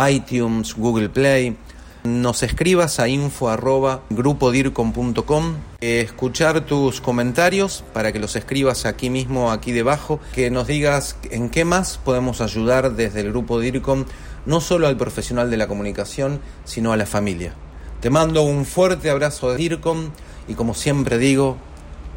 iTunes, 0.08 0.74
Google 0.74 1.08
Play, 1.08 1.56
nos 2.06 2.42
escribas 2.42 3.00
a 3.00 3.08
info 3.08 3.48
arroba 3.48 4.02
escuchar 5.80 6.60
tus 6.66 7.00
comentarios 7.00 7.84
para 7.92 8.12
que 8.12 8.18
los 8.18 8.36
escribas 8.36 8.86
aquí 8.86 9.10
mismo, 9.10 9.50
aquí 9.50 9.72
debajo, 9.72 10.20
que 10.34 10.50
nos 10.50 10.66
digas 10.66 11.16
en 11.30 11.50
qué 11.50 11.64
más 11.64 11.98
podemos 11.98 12.40
ayudar 12.40 12.92
desde 12.94 13.20
el 13.20 13.30
grupo 13.30 13.60
DIRCOM, 13.60 14.04
no 14.46 14.60
solo 14.60 14.86
al 14.86 14.96
profesional 14.96 15.50
de 15.50 15.56
la 15.56 15.68
comunicación, 15.68 16.40
sino 16.64 16.92
a 16.92 16.96
la 16.96 17.06
familia. 17.06 17.54
Te 18.00 18.10
mando 18.10 18.42
un 18.42 18.64
fuerte 18.64 19.10
abrazo 19.10 19.50
de 19.50 19.56
DIRCOM 19.56 20.10
y 20.48 20.54
como 20.54 20.74
siempre 20.74 21.18
digo, 21.18 21.56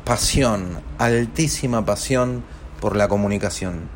pasión, 0.05 0.81
altísima 0.97 1.85
pasión 1.85 2.43
por 2.79 2.95
la 2.95 3.07
comunicación. 3.07 3.89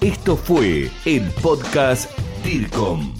Esto 0.00 0.36
fue 0.36 0.90
el 1.04 1.30
podcast 1.42 2.10
DIRCOM 2.42 3.19